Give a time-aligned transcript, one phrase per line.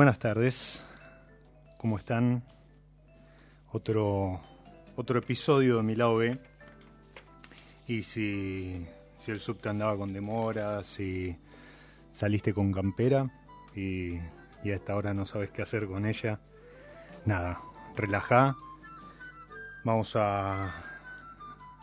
[0.00, 0.82] Buenas tardes,
[1.76, 2.42] ¿cómo están?
[3.70, 4.40] Otro,
[4.96, 6.38] otro episodio de mi lado B.
[7.86, 8.86] Y si,
[9.18, 11.36] si el subte andaba con demora, si
[12.12, 13.30] saliste con campera
[13.76, 14.14] y,
[14.64, 16.40] y a esta no sabes qué hacer con ella,
[17.26, 17.60] nada,
[17.94, 18.56] relajá.
[19.84, 20.82] Vamos a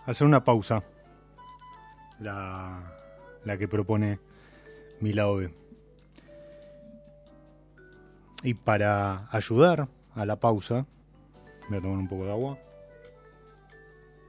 [0.08, 0.84] hacer una pausa,
[2.20, 2.82] la,
[3.46, 4.20] la que propone
[5.02, 5.67] mi lado B.
[8.44, 10.86] Y para ayudar a la pausa,
[11.70, 12.58] voy a tomar un poco de agua.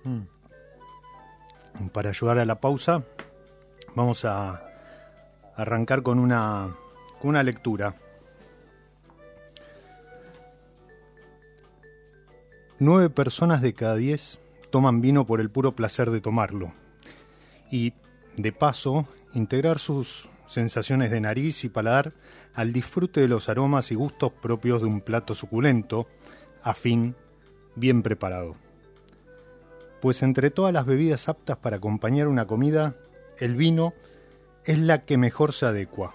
[0.05, 0.23] Mm.
[1.92, 3.05] Para ayudar a la pausa,
[3.95, 4.62] vamos a
[5.56, 6.75] arrancar con una,
[7.20, 7.95] con una lectura.
[12.81, 14.39] Nueve personas de cada diez
[14.70, 16.72] toman vino por el puro placer de tomarlo.
[17.70, 17.93] Y,
[18.37, 22.12] de paso, integrar sus sensaciones de nariz y paladar
[22.59, 26.09] al disfrute de los aromas y gustos propios de un plato suculento,
[26.61, 27.15] afín,
[27.77, 28.56] bien preparado.
[30.00, 32.97] Pues entre todas las bebidas aptas para acompañar una comida,
[33.39, 33.95] el vino
[34.65, 36.15] es la que mejor se adecua.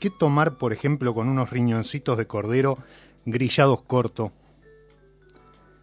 [0.00, 2.78] ¿Qué tomar, por ejemplo, con unos riñoncitos de cordero
[3.26, 4.32] grillados corto?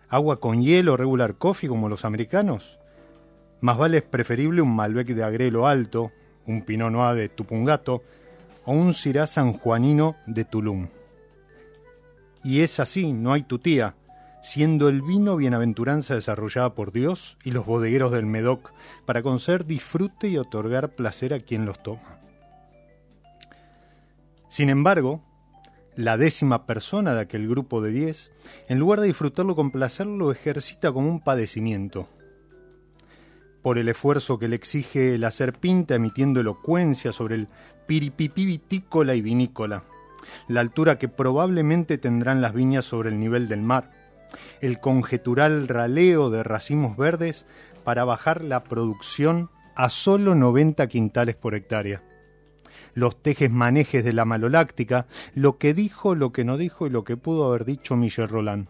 [0.09, 2.79] ¿Agua con hielo regular coffee como los americanos?
[3.59, 6.11] Más vale es preferible un Malbec de agrelo alto,
[6.47, 8.01] un Pinot Noir de Tupungato,
[8.65, 10.87] o un Syrah sanjuanino de Tulum.
[12.43, 13.95] Y es así, no hay tutía,
[14.41, 18.73] siendo el vino bienaventuranza desarrollada por Dios y los bodegueros del Medoc
[19.05, 22.19] para conceder disfrute y otorgar placer a quien los toma.
[24.49, 25.23] Sin embargo,
[25.95, 28.31] la décima persona de aquel grupo de diez,
[28.67, 32.09] en lugar de disfrutarlo con placer, lo ejercita como un padecimiento.
[33.61, 37.47] Por el esfuerzo que le exige el hacer pinta emitiendo elocuencia sobre el
[37.87, 39.83] piripipí vitícola y vinícola,
[40.47, 43.91] la altura que probablemente tendrán las viñas sobre el nivel del mar,
[44.61, 47.45] el conjetural raleo de racimos verdes
[47.83, 52.03] para bajar la producción a solo 90 quintales por hectárea.
[52.93, 57.03] Los tejes manejes de la maloláctica, lo que dijo, lo que no dijo y lo
[57.03, 58.67] que pudo haber dicho Michel Roland,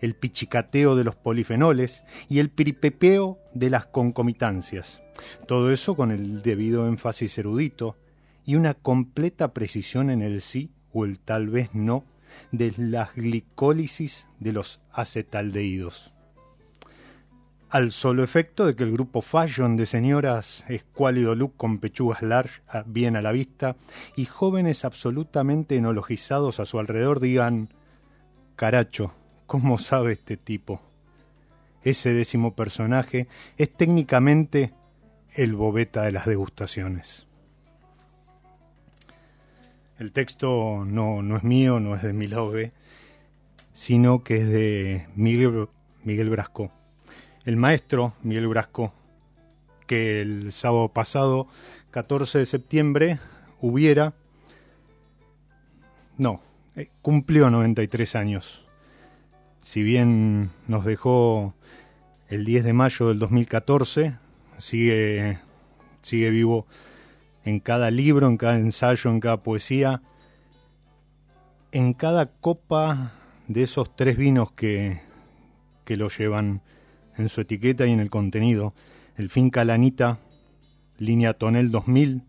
[0.00, 5.02] el pichicateo de los polifenoles y el piripepeo de las concomitancias.
[5.46, 7.96] Todo eso con el debido énfasis erudito,
[8.46, 12.04] y una completa precisión en el sí o el tal vez no
[12.52, 16.12] de las glicólisis de los acetaldehídos.
[17.68, 22.62] Al solo efecto de que el grupo fashion de señoras escuálido look con pechugas large
[22.86, 23.76] bien a la vista
[24.14, 27.70] y jóvenes absolutamente enologizados a su alrededor digan
[28.54, 29.12] Caracho,
[29.46, 30.80] ¿cómo sabe este tipo?
[31.82, 34.72] Ese décimo personaje es técnicamente
[35.34, 37.26] el bobeta de las degustaciones.
[39.98, 42.28] El texto no, no es mío, no es de mi
[43.72, 45.68] sino que es de Miguel,
[46.04, 46.70] Miguel Brasco.
[47.44, 48.92] El maestro Miguel Brasco,
[49.86, 51.46] que el sábado pasado,
[51.92, 53.20] 14 de septiembre,
[53.60, 54.14] hubiera...
[56.18, 56.40] No,
[56.74, 58.65] eh, cumplió 93 años.
[59.66, 61.52] Si bien nos dejó
[62.28, 64.16] el 10 de mayo del 2014,
[64.58, 65.40] sigue,
[66.02, 66.68] sigue vivo
[67.44, 70.02] en cada libro, en cada ensayo, en cada poesía,
[71.72, 73.14] en cada copa
[73.48, 75.00] de esos tres vinos que,
[75.84, 76.62] que lo llevan
[77.16, 78.72] en su etiqueta y en el contenido.
[79.16, 80.20] El Finca Lanita,
[80.96, 82.22] línea Tonel 2000,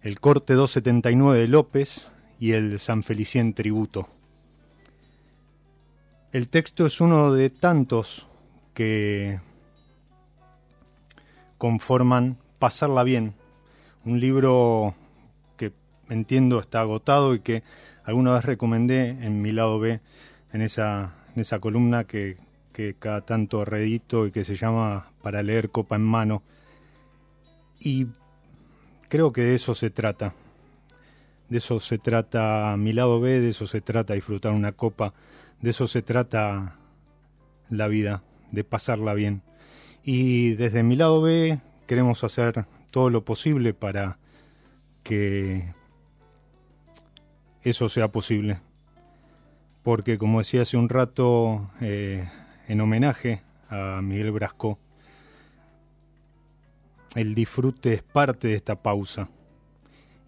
[0.00, 2.08] el Corte 279 de López
[2.40, 4.08] y el San Felicien Tributo.
[6.30, 8.26] El texto es uno de tantos
[8.74, 9.40] que
[11.56, 13.32] conforman Pasarla Bien,
[14.04, 14.94] un libro
[15.56, 15.72] que
[16.10, 17.62] entiendo está agotado y que
[18.04, 20.00] alguna vez recomendé en mi lado B,
[20.52, 22.36] en esa, en esa columna que,
[22.74, 26.42] que cada tanto reedito y que se llama Para leer copa en mano.
[27.80, 28.06] Y
[29.08, 30.34] creo que de eso se trata.
[31.48, 35.14] De eso se trata mi lado B, de eso se trata disfrutar una copa,
[35.60, 36.76] de eso se trata
[37.68, 38.22] la vida,
[38.52, 39.42] de pasarla bien.
[40.02, 44.18] Y desde mi lado B queremos hacer todo lo posible para
[45.02, 45.74] que
[47.62, 48.60] eso sea posible.
[49.82, 52.28] Porque como decía hace un rato, eh,
[52.68, 54.78] en homenaje a Miguel Brasco,
[57.14, 59.28] el disfrute es parte de esta pausa.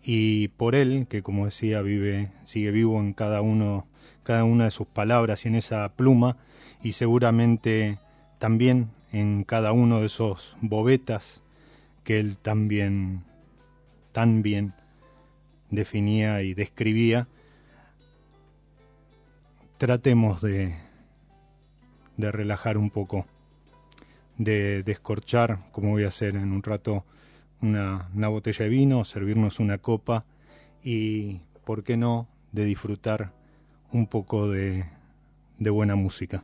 [0.02, 3.86] Y por él, que como decía, vive, sigue vivo en cada uno,
[4.30, 6.36] cada una de sus palabras y en esa pluma,
[6.84, 7.98] y seguramente
[8.38, 11.42] también en cada uno de esos bobetas
[12.04, 13.24] que él también
[14.12, 14.72] tan bien
[15.68, 17.26] definía y describía,
[19.78, 20.76] tratemos de,
[22.16, 23.26] de relajar un poco
[24.38, 27.04] de descorchar, como voy a hacer en un rato,
[27.62, 30.24] una, botella de vino, servirnos una copa
[30.84, 33.39] y, ¿por qué no?, de disfrutar
[33.92, 34.84] un poco de
[35.58, 36.42] buena música.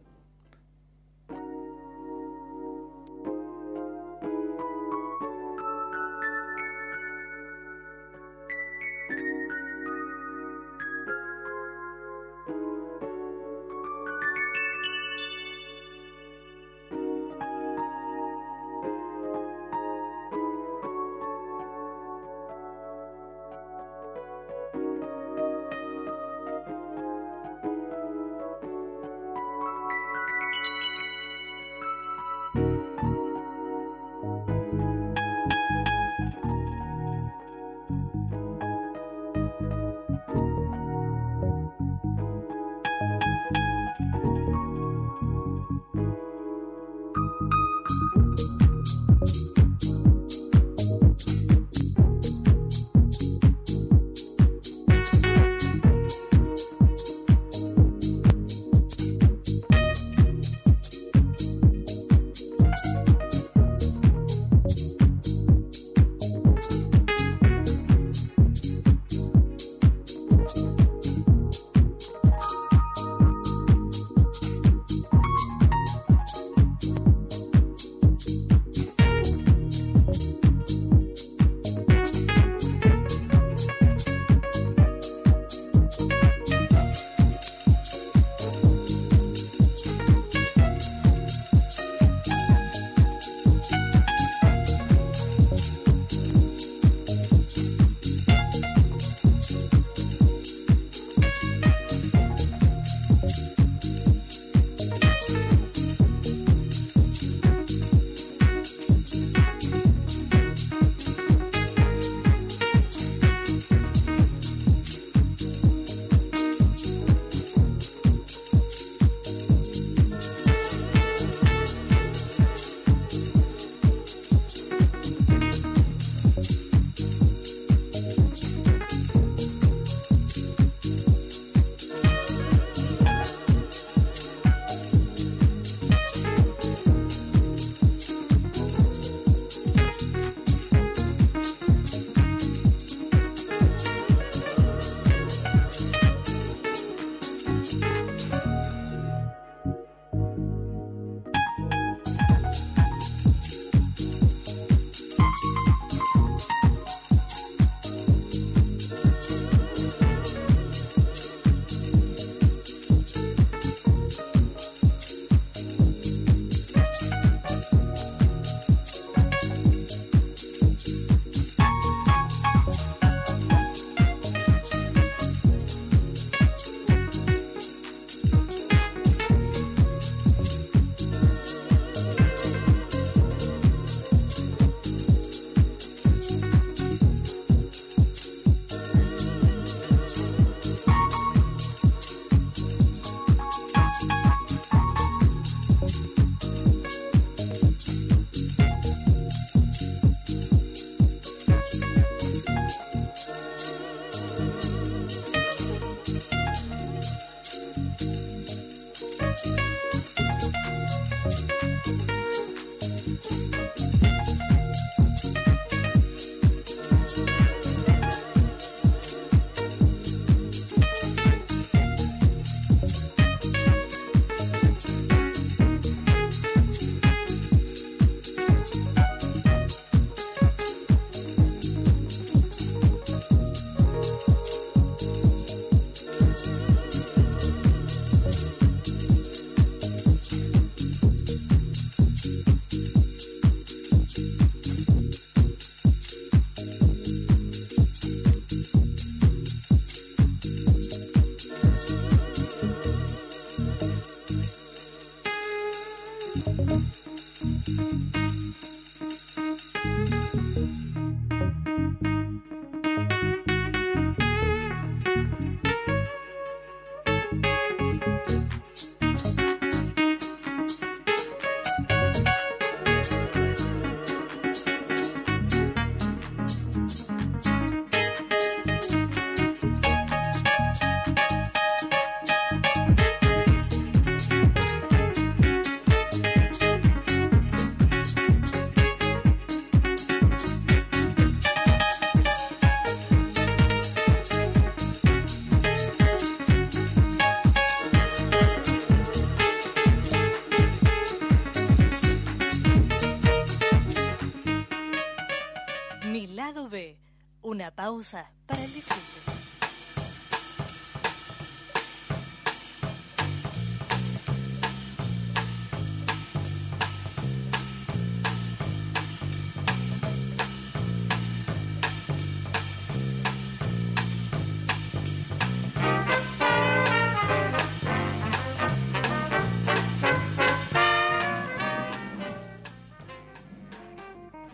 [307.67, 309.03] Una pausa para el disfrute.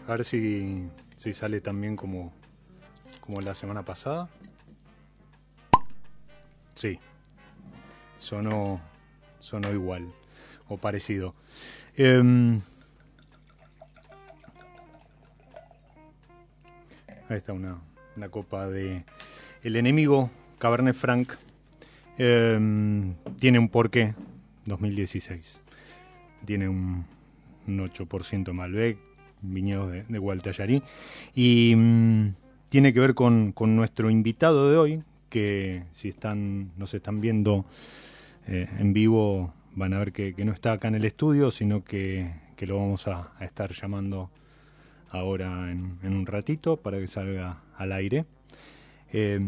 [0.07, 0.89] A ver si,
[1.19, 2.33] si sale también como,
[3.23, 4.29] como la semana pasada.
[6.75, 6.99] Sí.
[8.19, 8.81] Sonó,
[9.39, 10.13] sonó igual
[10.69, 11.35] o parecido.
[11.97, 12.61] Em,
[17.29, 17.79] ahí está una,
[18.17, 19.05] una copa de
[19.63, 21.33] El enemigo, Cabernet Franc.
[22.19, 24.15] Em, tiene un porqué
[24.67, 25.61] 2016.
[26.45, 27.07] Tiene un,
[27.69, 28.99] un 8% Malbec,
[29.43, 30.83] viñedos de, de Gualtallarí.
[31.35, 32.35] Y mm,
[32.73, 37.67] tiene que ver con, nuestro invitado de hoy, que si están nos están viendo
[38.47, 42.33] eh, en vivo van a ver que, no está acá en el estudio, sino que,
[42.57, 44.31] que lo vamos a, estar llamando
[45.11, 48.25] ahora en, un ratito para que salga al aire.
[49.13, 49.39] Eh,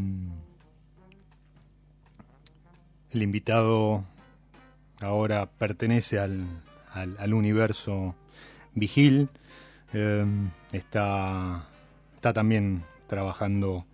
[3.11, 4.05] el invitado
[5.01, 6.45] ahora pertenece al,
[6.93, 8.17] al, universo
[8.75, 9.31] Vigil.
[9.95, 10.27] Eh,
[10.73, 11.71] está,
[12.17, 13.85] está también trabajando,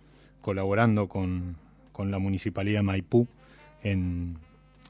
[0.41, 1.57] colaborando con,
[1.91, 3.27] con la Municipalidad de Maipú
[3.83, 4.37] en,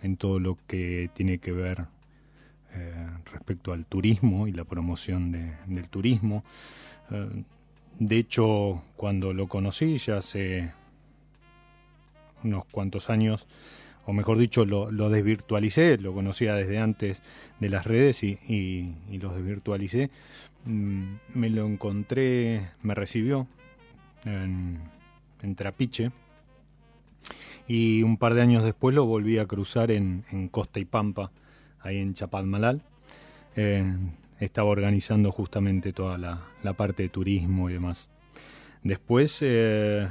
[0.02, 1.86] en, todo lo que tiene que ver
[2.74, 6.44] eh, respecto al turismo y la promoción de, del turismo.
[7.12, 7.44] Eh,
[8.00, 10.72] de hecho, cuando lo conocí ya hace
[12.44, 13.48] unos cuantos años,
[14.06, 17.22] o mejor dicho, lo, desvirtualicé, lo conocía desde antes
[17.60, 20.10] de las redes y, y, y lo desvirtualicé.
[20.66, 23.48] Mm, me lo encontré, me recibió
[24.26, 24.80] en,
[25.56, 26.12] Trapiche
[27.68, 31.32] y un par de años después lo volví a cruzar en, Costa y Pampa,
[31.80, 32.84] ahí en Chapadmalal.
[33.56, 33.84] Eh,
[34.40, 38.10] estaba organizando justamente toda la, la, parte de turismo y demás.
[38.84, 40.08] Después, eh,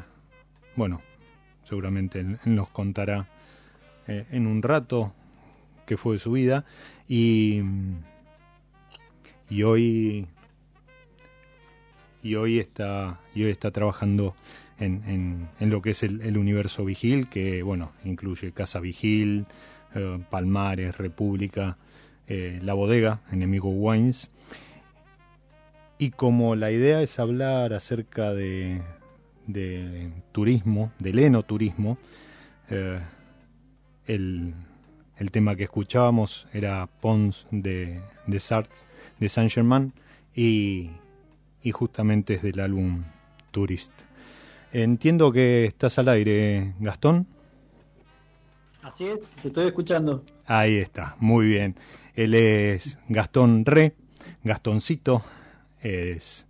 [0.76, 1.02] bueno,
[1.64, 3.28] seguramente él, nos contará
[4.06, 5.12] eh, en un rato
[5.86, 6.64] que fue su vida
[7.08, 7.62] y,
[9.48, 10.28] y hoy
[12.22, 14.34] y hoy está hoy está trabajando
[14.78, 19.46] en, en, lo que es el, universo Vigil que bueno incluye Casa Vigil
[19.94, 21.76] eh, Palmares República
[22.32, 24.30] eh, la bodega Enemigo Wines.
[25.98, 28.80] Y como la idea es hablar acerca de,
[29.48, 31.98] de turismo del enoturismo
[32.70, 33.00] eh,
[34.06, 34.54] el,
[35.16, 38.78] el, tema que escuchábamos era Pons de, de Sartre,
[39.18, 39.92] de Saint Germain,
[40.32, 40.90] y,
[41.62, 43.04] y, justamente es del álbum
[43.50, 43.92] Tourist.
[44.72, 47.26] Entiendo que estás al aire, Gastón.
[48.82, 50.24] Así es, te estoy escuchando.
[50.46, 51.76] Ahí está, muy bien.
[52.14, 53.94] Él es Gastón Re,
[54.42, 55.22] Gastoncito,
[55.80, 56.46] es,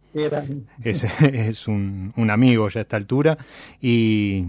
[0.83, 3.39] es, es un, un, amigo ya a esta altura,
[3.81, 4.45] y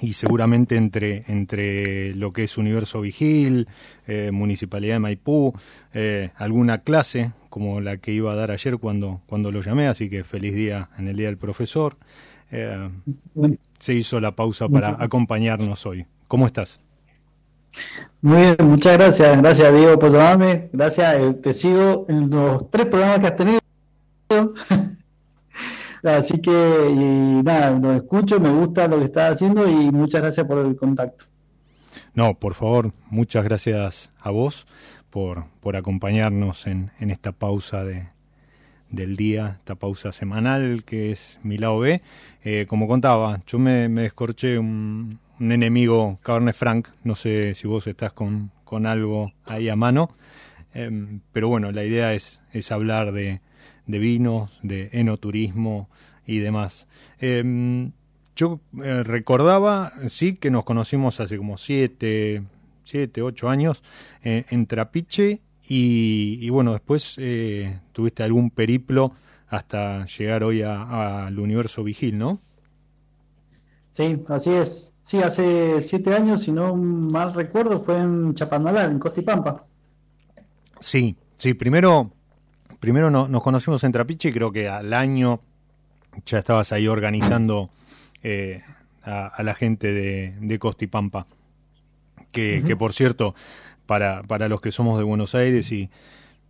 [0.00, 3.68] y seguramente entre, entre lo que es Universo Vigil,
[4.06, 5.54] eh, Municipalidad de Maipú,
[5.92, 10.10] eh, alguna clase como la que iba a dar ayer cuando, cuando lo llamé, así
[10.10, 11.96] que feliz día en el Día del Profesor.
[12.50, 12.90] Eh,
[13.78, 16.06] se hizo la pausa para acompañarnos hoy.
[16.28, 16.86] ¿Cómo estás?
[18.20, 19.38] Muy bien, muchas gracias.
[19.40, 20.68] Gracias Diego por llamarme.
[20.72, 23.60] Gracias, eh, te sigo en los tres programas que has tenido.
[26.04, 30.58] Así que, nada, lo escucho, me gusta lo que estás haciendo y muchas gracias por
[30.58, 31.24] el contacto.
[32.12, 34.66] No, por favor, muchas gracias a vos
[35.08, 38.08] por, por acompañarnos en, en esta pausa de,
[38.90, 42.02] del día, esta pausa semanal que es mi lado B.
[42.44, 47.66] Eh, como contaba, yo me, me descorché un, un, enemigo Cabernet Franc, no sé si
[47.66, 50.10] vos estás con, con algo ahí a mano,
[50.74, 53.40] eh, pero bueno, la idea es, es hablar de,
[53.86, 55.88] de vinos, de enoturismo
[56.26, 56.86] y demás.
[57.20, 57.90] Eh,
[58.36, 62.42] yo eh, recordaba, sí, que nos conocimos hace como siete,
[62.82, 63.82] siete ocho años
[64.24, 69.12] eh, en Trapiche y, y, bueno, después eh, tuviste algún periplo
[69.48, 72.40] hasta llegar hoy al universo Vigil, ¿no?
[73.90, 74.90] Sí, así es.
[75.04, 79.64] Sí, hace siete años, si no mal recuerdo, fue en Chapanalal, en Costipampa.
[80.80, 82.10] Sí, sí, primero
[82.84, 85.40] primero no, nos conocimos en Trapiche y creo que al año
[86.26, 87.70] ya estabas ahí organizando
[88.22, 88.62] eh,
[89.02, 91.26] a, a, la gente de, de Costipampa.
[92.30, 92.66] Que, uh -huh.
[92.66, 93.34] que por cierto,
[93.86, 95.88] para, para los que somos de Buenos Aires y,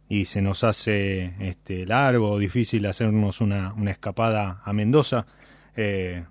[0.09, 5.27] y se nos hace este, largo o difícil hacernos una, una escapada a Mendoza,
[5.77, 6.25] Eh,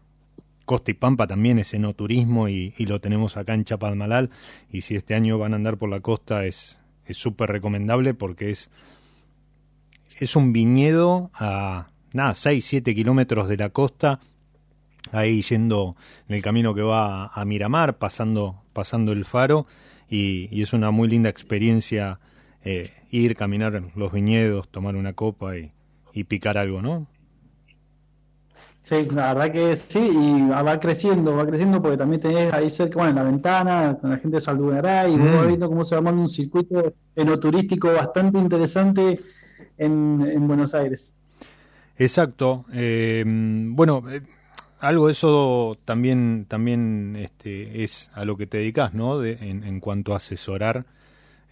[0.65, 4.29] Costa y Pampa también es enoturismo y, y lo tenemos acá en Chapadmalal.
[4.71, 6.79] Y si este año van a andar por la costa es
[7.09, 8.69] súper recomendable porque es,
[10.23, 14.19] es un viñedo a nada, 6, 7 kilómetros de la costa,
[15.11, 15.95] ahí yendo
[16.27, 19.65] en el camino que va a Miramar, pasando, pasando el faro.
[20.09, 22.19] Y, y es una muy linda experiencia
[22.63, 25.71] eh, ir, caminar los viñedos, tomar una copa y,
[26.13, 27.07] y picar algo, ¿no?
[28.81, 32.95] Sí, la verdad que sí, y va creciendo, va creciendo porque también tenés ahí cerca,
[32.99, 35.47] bueno, en la ventana, con la gente de Saldugará, y vos Mm.
[35.47, 39.21] viendo cómo se va armando un circuito enoturístico bastante interesante
[39.77, 41.13] en, en Buenos Aires.
[41.97, 42.65] Exacto.
[42.73, 44.21] eh, bueno, eh,
[44.79, 49.19] algo de eso también, también este, es a lo que te dedicas, ¿no?
[49.19, 50.85] De- en, cuanto a asesorar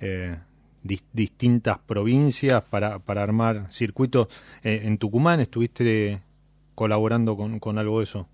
[0.02, 0.36] eh,
[0.84, 4.28] dis- distintas provincias para, para armar circuitos.
[4.64, 6.20] En Tucumán estuviste
[6.76, 8.28] colaborando con, con algo de eso.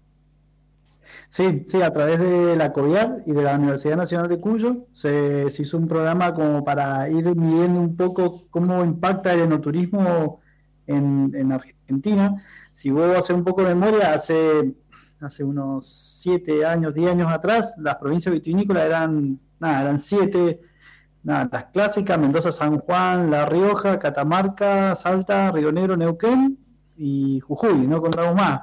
[1.29, 5.45] Sí, sí, a través de la COVIAR y de la Universidad Nacional de Cuyo se,
[5.47, 10.41] hizo un programa como para ir midiendo un poco cómo impacta el enoturismo
[10.87, 12.41] en, en Argentina.
[12.71, 14.73] Si vuelvo a hacer un poco de memoria, hace,
[15.19, 15.87] hace unos
[16.21, 20.61] siete años, diez años atrás, las provincias vitivinícolas eran, nada, eran siete,
[21.23, 26.57] nada, las clásicas, Mendoza, San Juan, La Rioja, Catamarca, Salta, Río Negro, Neuquén
[26.95, 28.61] y Jujuy, no contamos más.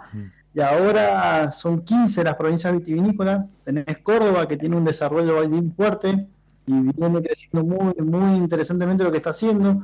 [0.54, 3.44] Y ahora son 15 las provincias vitivinícolas.
[3.64, 6.28] Tenés Córdoba, que tiene un desarrollo bien fuerte
[6.66, 9.82] y viene creciendo muy, muy interesantemente lo que está haciendo.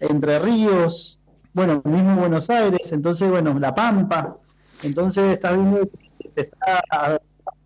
[0.00, 1.20] Entre Ríos,
[1.52, 4.36] bueno, mismo Buenos Aires, entonces, bueno, La Pampa.
[4.82, 7.20] Entonces, está viendo que se está,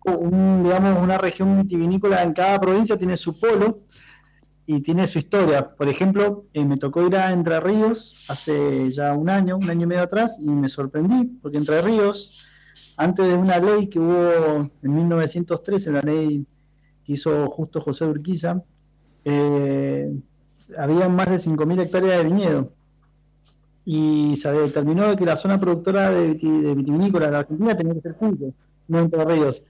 [0.05, 3.79] un, digamos, una región vitivinícola en cada provincia tiene su polo
[4.65, 5.69] y tiene su historia.
[5.75, 9.83] Por ejemplo, eh, me tocó ir a Entre Ríos hace ya un año, un año
[9.83, 12.45] y medio atrás, y me sorprendí, porque Entre Ríos,
[12.97, 16.45] antes de una ley que hubo en 1913, una ley
[17.05, 18.61] que hizo justo José Urquiza,
[19.25, 20.13] eh,
[20.77, 22.71] había más de 5.000 hectáreas de viñedo.
[23.85, 27.93] Y se determinó que la zona productora de, viti- de vitivinícola de la Argentina tenía
[27.95, 28.53] que ser Cuyo,
[28.87, 29.61] no Entre Ríos.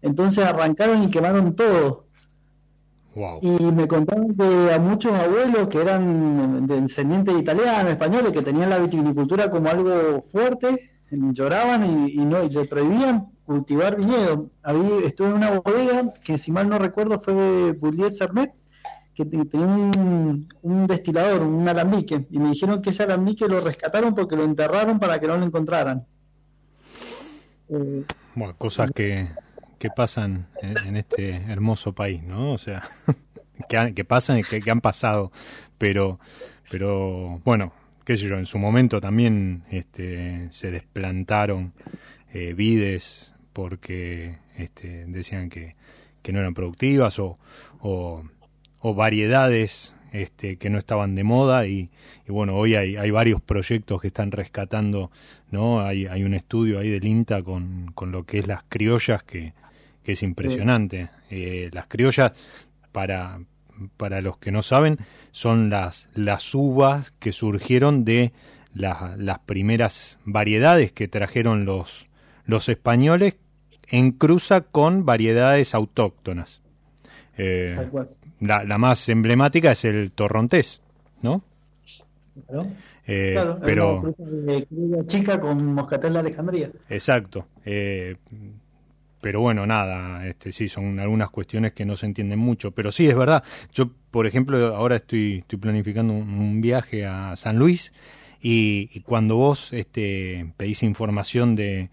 [0.00, 2.06] Entonces arrancaron y quemaron todo.
[3.18, 3.40] Wow.
[3.42, 8.70] Y me contaron que a muchos abuelos que eran de descendientes italianos, españoles, que tenían
[8.70, 14.50] la vitivinicultura como algo fuerte, lloraban y, y no y le prohibían cultivar viñedo.
[14.62, 18.52] Había, estuve en una bodega que, si mal no recuerdo, fue de Boulier Sermet,
[19.14, 23.60] que te- tenía un, un destilador, un alambique, y me dijeron que ese alambique lo
[23.60, 26.06] rescataron porque lo enterraron para que no lo encontraran.
[27.68, 28.04] Eh,
[28.36, 29.26] Bueno, cosas que,
[29.78, 32.52] que pasan en, este hermoso país, ¿no?
[32.52, 32.82] O sea,
[33.94, 35.30] que, pasan y que, han pasado,
[35.78, 36.18] pero,
[36.70, 37.72] pero bueno,
[38.04, 41.72] qué sé yo, en su momento también este, se desplantaron
[42.32, 45.76] eh, vides porque este, decían que,
[46.22, 47.38] que no eran productivas o,
[47.80, 48.22] o,
[48.80, 51.90] o variedades este, que no estaban de moda y,
[52.26, 55.10] y bueno, hoy hay, hay varios proyectos que están rescatando,
[55.50, 55.80] ¿no?
[55.80, 59.52] Hay, hay un estudio ahí del INTA con, con lo que es las criollas que,
[60.08, 61.10] que es impresionante.
[61.28, 62.32] Eh, las criollas,
[62.92, 63.40] para,
[63.98, 64.96] para los que no saben,
[65.32, 68.32] son las, las uvas que surgieron de
[68.72, 72.06] la- las primeras variedades que trajeron los,
[72.46, 73.36] los españoles
[73.86, 76.62] en cruza con variedades autóctonas.
[77.36, 77.76] Eh,
[78.40, 80.80] la, la más emblemática es el torrontés,
[81.20, 81.42] ¿no?
[82.46, 82.66] Claro.
[83.06, 84.66] Eh, Claro, pero de
[85.06, 86.70] chica con moscatel de Alejandría.
[86.88, 87.46] Exacto.
[87.66, 88.16] eh,
[89.20, 92.70] pero bueno, nada, este, sí, son algunas cuestiones que no se entienden mucho.
[92.70, 93.42] Pero sí, es verdad.
[93.72, 97.92] Yo, por ejemplo, ahora estoy, estoy planificando un, un viaje a San Luis
[98.40, 101.90] y, y cuando vos este, pedís información de,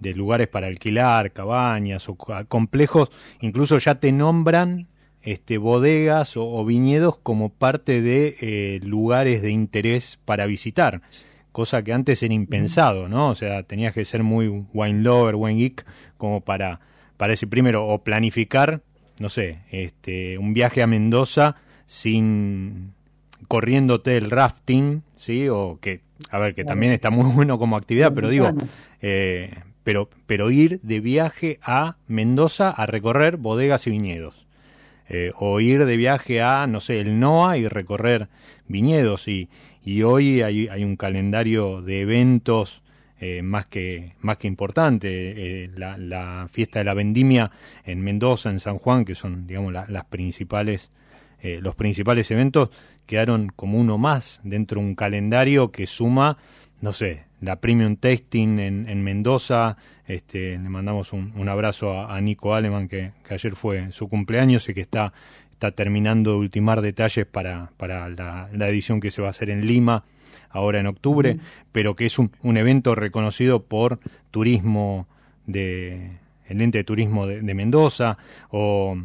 [0.00, 3.10] de lugares para alquilar, cabañas o complejos,
[3.40, 4.86] incluso ya te nombran
[5.22, 11.02] este, bodegas o, o viñedos como parte de eh, lugares de interés para visitar
[11.58, 13.30] cosa que antes era impensado, ¿no?
[13.30, 15.84] O sea, tenías que ser muy wine lover, wine geek,
[16.18, 16.80] como para,
[17.16, 18.82] para decir primero, o planificar,
[19.18, 22.92] no sé, este, un viaje a Mendoza sin
[23.48, 25.48] corriéndote el rafting, ¿sí?
[25.48, 26.00] O que,
[26.30, 28.50] a ver, que también está muy bueno como actividad, pero digo,
[29.00, 29.54] eh,
[29.84, 34.46] pero, pero ir de viaje a Mendoza a recorrer bodegas y viñedos.
[35.10, 38.28] Eh, o ir de viaje a, no sé, el NOA y recorrer
[38.66, 39.26] viñedos.
[39.26, 39.48] Y,
[39.82, 42.82] y hoy hay, hay un calendario de eventos
[43.20, 45.64] eh, más, que, más que importante.
[45.64, 47.50] Eh, la, fiesta de la vendimia
[47.84, 50.90] en Mendoza, en San Juan, que son, digamos, la- las principales,
[51.42, 52.70] eh, los principales eventos,
[53.06, 56.36] quedaron como uno más dentro de un calendario que suma,
[56.80, 59.76] no sé, la Premium Tasting en, Mendoza.
[60.06, 64.80] Este, le mandamos un, abrazo a, Nico Aleman, que, ayer fue su cumpleaños y que
[64.80, 65.12] está,
[65.58, 69.66] está terminando de ultimar detalles para, para la, edición que se va a hacer en
[69.66, 70.04] Lima
[70.50, 71.38] ahora en octubre,
[71.72, 73.98] pero que es un, un, evento reconocido por
[74.30, 75.08] turismo
[75.46, 76.12] de
[76.46, 78.18] el ente de turismo de, de Mendoza
[78.50, 78.96] o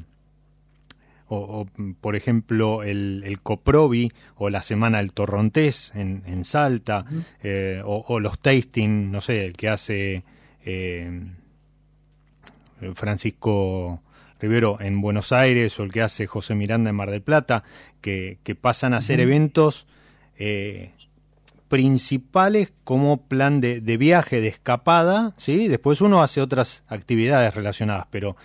[1.36, 1.66] o,
[2.00, 7.06] por ejemplo el, el, Coprobi o la Semana del Torrontés en, en Salta,
[7.42, 10.22] eh, o, los tasting, no sé, el que hace
[10.64, 11.22] eh,
[12.94, 14.04] Francisco
[14.44, 17.64] Rivero en Buenos Aires o el que hace José Miranda en Mar del Plata,
[18.02, 19.88] que, que pasan a ser eventos
[20.38, 20.92] eh,
[21.70, 25.70] principales como plan de, de, viaje, de escapada, ¿sí?
[25.70, 28.36] Después uno hace otras actividades relacionadas, pero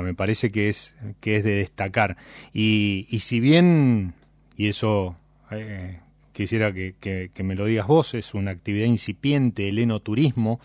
[0.00, 2.18] me parece que es, que es de destacar.
[2.52, 4.12] Y, y si bien,
[4.56, 5.16] y eso
[5.50, 6.00] eh,
[6.32, 10.60] quisiera que, que, me lo digas vos, es una actividad incipiente, el enoturismo,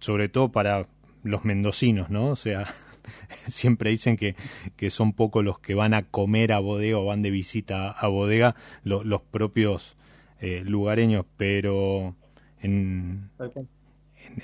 [0.00, 0.86] sobre todo para
[1.22, 2.28] los mendocinos, ¿no?
[2.28, 2.66] O sea,
[3.48, 4.36] siempre dicen que,
[4.76, 8.08] que son pocos los que van a comer a bodega o van de visita a
[8.08, 8.54] bodega,
[8.84, 9.96] los propios
[10.40, 12.16] eh, lugareños, pero
[12.60, 13.30] en,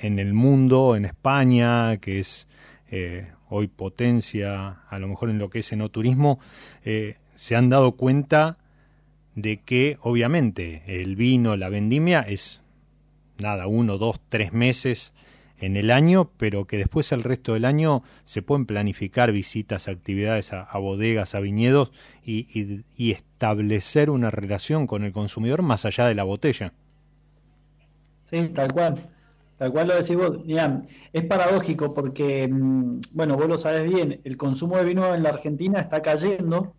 [0.01, 2.47] en el mundo, en España, que es
[2.91, 6.39] eh, hoy potencia, a lo mejor en lo que es enoturismo,
[6.83, 8.57] eh, se han dado cuenta
[9.35, 12.61] de que obviamente el vino, la vendimia es
[13.37, 15.13] nada, uno, dos, tres meses
[15.59, 20.53] en el año, pero que después el resto del año se pueden planificar visitas, actividades
[20.53, 21.91] a, bodegas, a viñedos
[22.23, 26.73] y, establecer una relación con el consumidor más allá de la botella.
[28.29, 29.09] Sí, tal cual.
[29.57, 30.81] Tal cual lo decís vos, mira,
[31.13, 35.29] es paradójico porque, mm, bueno, vos lo sabes bien, el consumo de vino en la
[35.29, 36.75] Argentina está cayendo,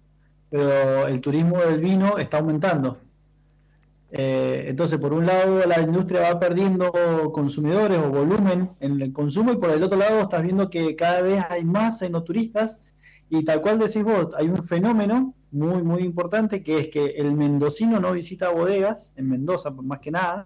[0.51, 3.01] pero el turismo del vino está aumentando.
[4.11, 6.93] Eh, entonces, por un lado, la industria va perdiendo
[7.33, 11.23] consumidores o volumen en el consumo y por el otro lado estás viendo que cada
[11.23, 12.79] vez hay más enoturistas
[13.29, 17.33] y tal cual decís vos, hay un fenómeno muy, muy importante que es que el
[17.35, 20.45] mendocino no visita bodegas, en Mendoza por más que nada,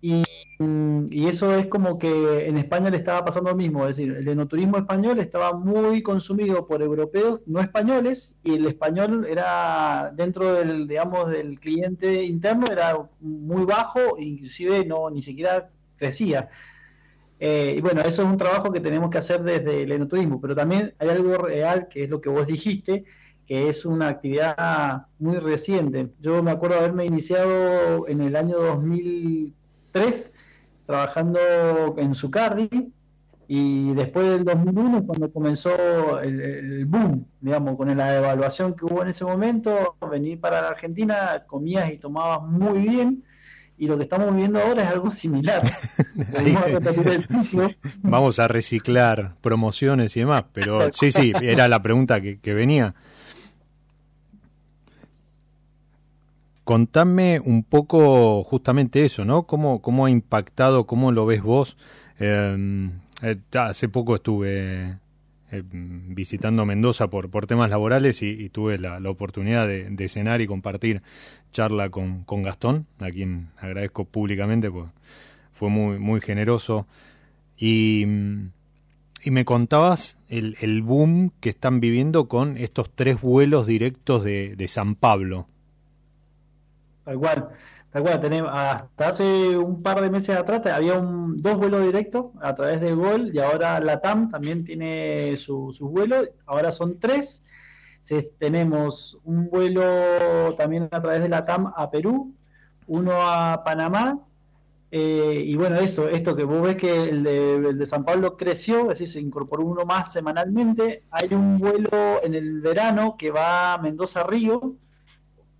[0.00, 0.22] y,
[0.58, 4.76] eso es como que en España le estaba pasando lo mismo, es decir, el enoturismo
[4.78, 11.28] español estaba muy consumido por europeos no españoles y el español era dentro del, digamos,
[11.30, 16.48] del cliente interno era muy bajo, inclusive no ni siquiera crecía.
[17.40, 20.54] Eh, y bueno, eso es un trabajo que tenemos que hacer desde el enoturismo, pero
[20.54, 23.04] también hay algo real que es lo que vos dijiste,
[23.46, 26.10] que es una actividad muy reciente.
[26.20, 29.54] Yo me acuerdo haberme iniciado en el año 2000
[29.94, 30.32] tres
[30.86, 31.38] trabajando
[31.96, 32.92] en Zucardi
[33.46, 39.08] y después del 2001 cuando comenzó el, boom, digamos, con la evaluación que hubo en
[39.08, 43.22] ese momento, venir para la Argentina, comías y tomabas muy bien
[43.76, 45.62] y lo que estamos viendo ahora es algo similar.
[48.02, 52.94] Vamos a reciclar promociones y demás, pero sí, sí, era la pregunta que, que venía.
[56.64, 59.44] Contame un poco justamente eso, ¿no?
[59.44, 61.76] ¿Cómo, cómo ha impactado, cómo lo ves vos?
[62.18, 64.98] Em, eh, hace poco estuve
[65.52, 71.02] eh, visitando Mendoza por, por temas laborales y, tuve la, oportunidad de, cenar y compartir
[71.52, 74.90] charla con, con, Gastón, a quien agradezco públicamente, pues
[75.52, 76.86] fue muy, muy generoso.
[77.58, 78.04] Y,
[79.22, 84.56] y me contabas el, el, boom que están viviendo con estos tres vuelos directos de,
[84.56, 85.46] de San Pablo.
[87.04, 87.48] Tal cual,
[87.90, 88.20] tal cual.
[88.20, 92.80] Tenemos, hasta hace un par de meses atrás había un, dos vuelos directos a través
[92.80, 96.30] de Gol y ahora la TAM también tiene sus vuelos.
[96.46, 97.42] Ahora son tres.
[98.38, 102.34] tenemos un vuelo también a través de la TAM a Perú,
[102.86, 104.20] uno a Panamá.
[104.96, 108.36] Eh, y bueno, eso, esto que vos ves que el de, el de San Pablo
[108.36, 111.02] creció, es decir, se incorporó uno más semanalmente.
[111.10, 114.76] Hay un vuelo en el verano que va a Mendoza Río,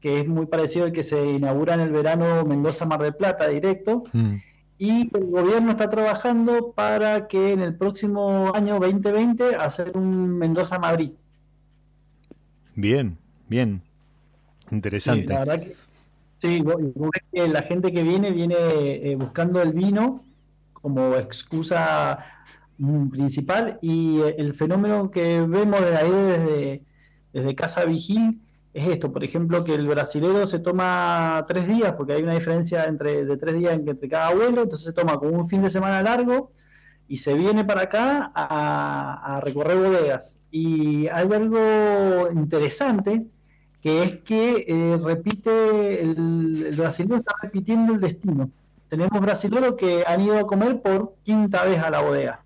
[0.04, 4.04] que es muy parecido al que se inaugura en el verano Mendoza-Mar del Plata directo.
[4.12, 4.34] Mm.
[4.76, 11.12] Y el gobierno está trabajando para que en el próximo año 2020 hacer un Mendoza-Madrid.
[12.74, 13.16] Bien,
[13.48, 13.80] bien.
[14.70, 15.22] Interesante.
[15.22, 15.74] Sí, la verdad que,
[17.32, 20.22] sí, la gente que viene viene eh, buscando el vino
[20.74, 22.18] como excusa
[22.76, 26.82] mm, principal y eh, el fenómeno que vemos de ahí desde,
[27.32, 28.43] desde Casa Vigil
[28.74, 32.84] es esto, por ejemplo, que el brasilero se toma tres días, porque hay una diferencia
[32.84, 36.02] entre de tres días entre cada vuelo, entonces se toma como un fin de semana
[36.02, 36.50] largo
[37.06, 40.42] y se viene para acá a, recorrer bodegas.
[40.50, 43.26] Y hay algo interesante
[43.80, 48.50] que es que eh, repite, el, el brasileño está repitiendo el destino.
[48.88, 52.44] Tenemos brasileños que han ido a comer por quinta vez a la bodega.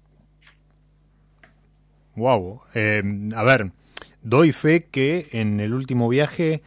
[2.17, 2.61] Wow.
[2.75, 3.03] Eh,
[3.35, 3.71] a ver,
[4.29, 6.63] doy fe que en el último viaje,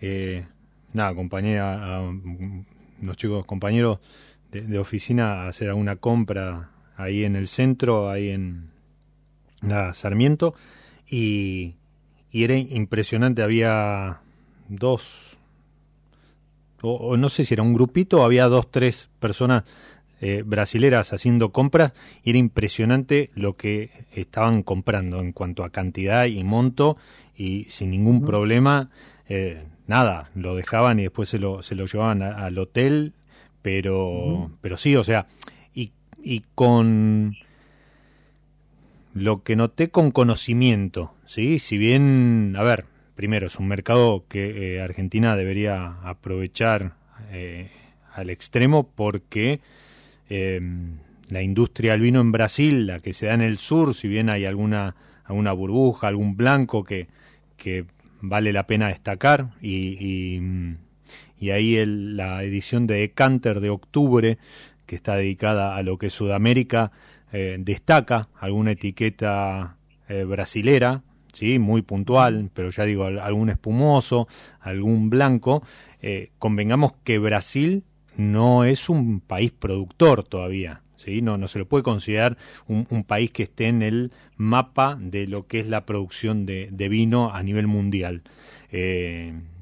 [0.00, 0.46] eh,
[0.92, 2.02] nada, acompañé a,
[3.02, 3.98] los chicos compañeros
[4.52, 8.70] de, oficina a hacer alguna compra ahí en el centro, ahí en
[9.62, 10.54] la Sarmiento,
[11.08, 11.74] y
[12.32, 14.20] era impresionante, había
[14.68, 15.36] dos,
[16.82, 19.64] o, no sé si era un grupito, había dos, tres personas
[20.20, 26.26] eh, brasileras haciendo compras y era impresionante lo que estaban comprando en cuanto a cantidad
[26.26, 26.96] y monto
[27.36, 28.90] y sin ningún problema,
[29.28, 33.14] eh, nada, lo dejaban y después se lo, se lo llevaban al hotel,
[33.62, 35.26] pero, pero sí, o sea,
[35.74, 37.36] y, y con
[39.14, 41.58] lo que noté con conocimiento, ¿sí?
[41.58, 46.94] Si bien, a ver, primero, es un mercado que eh, Argentina debería aprovechar
[47.30, 47.70] eh,
[48.14, 49.60] al extremo porque
[50.30, 50.96] em,
[51.28, 54.30] la industria del vino en Brasil, la que se da en el sur, si bien
[54.30, 57.08] hay alguna, alguna burbuja, algún blanco que,
[57.56, 57.84] que
[58.20, 60.38] vale la pena destacar, y,
[61.38, 64.38] y, ahí la edición de Decanter de octubre,
[64.86, 66.92] que está dedicada a lo que es Sudamérica,
[67.32, 69.76] eh, destaca alguna etiqueta
[70.08, 71.58] eh, brasilera, ¿sí?
[71.58, 74.28] muy puntual, pero ya digo, algún espumoso,
[74.60, 75.62] algún blanco.
[76.02, 77.84] Eh, convengamos que Brasil
[78.16, 80.82] no es un país productor todavía.
[80.96, 81.22] ¿sí?
[81.22, 85.46] No, no se lo puede considerar un, país que esté en el mapa de lo
[85.46, 88.22] que es la producción de, vino a nivel mundial.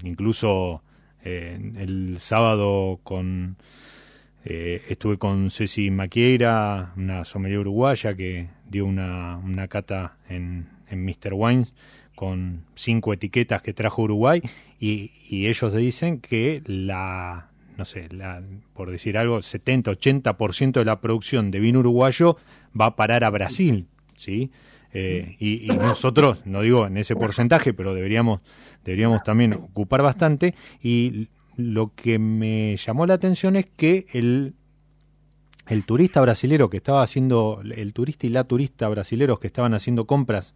[0.02, 0.82] incluso
[1.24, 3.56] el sábado con
[4.44, 11.04] eh, estuve con Ceci Maquiera, una sommelier uruguaya que dio una, una cata en, en
[11.04, 11.34] Mr.
[11.34, 11.74] Wines
[12.14, 14.40] con cinco etiquetas que trajo Uruguay
[14.80, 15.11] y
[15.46, 18.42] ellos dicen que la, no sé, la,
[18.74, 22.36] por decir algo, 70-80% de la producción de vino uruguayo
[22.78, 23.86] va a parar a Brasil,
[24.16, 24.50] ¿sí?
[24.92, 28.40] Eh, y, y, nosotros, no digo en ese porcentaje, pero deberíamos,
[28.84, 34.54] deberíamos también ocupar bastante y lo que me llamó la atención es que el,
[35.68, 40.06] el turista brasilero que estaba haciendo, el turista y la turista brasileros que estaban haciendo
[40.06, 40.54] compras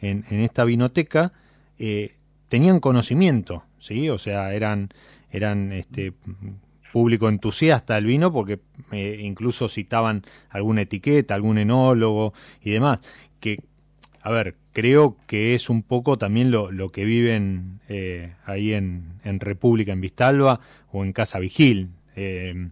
[0.00, 1.32] en, en esta vinoteca,
[1.78, 2.14] eh,
[2.48, 4.08] tenían conocimiento, ¿sí?
[4.10, 4.90] O sea, eran,
[5.32, 6.12] eran este
[6.92, 8.60] público entusiasta del vino porque
[8.92, 13.00] eh, incluso citaban alguna etiqueta, algún enólogo y demás,
[13.40, 13.60] que
[14.20, 19.14] a ver, creo que es un poco también lo, lo que viven eh, ahí en,
[19.24, 20.60] en, República, en Vistalba
[20.92, 21.88] o en Casa Vigil.
[22.14, 22.68] Eh,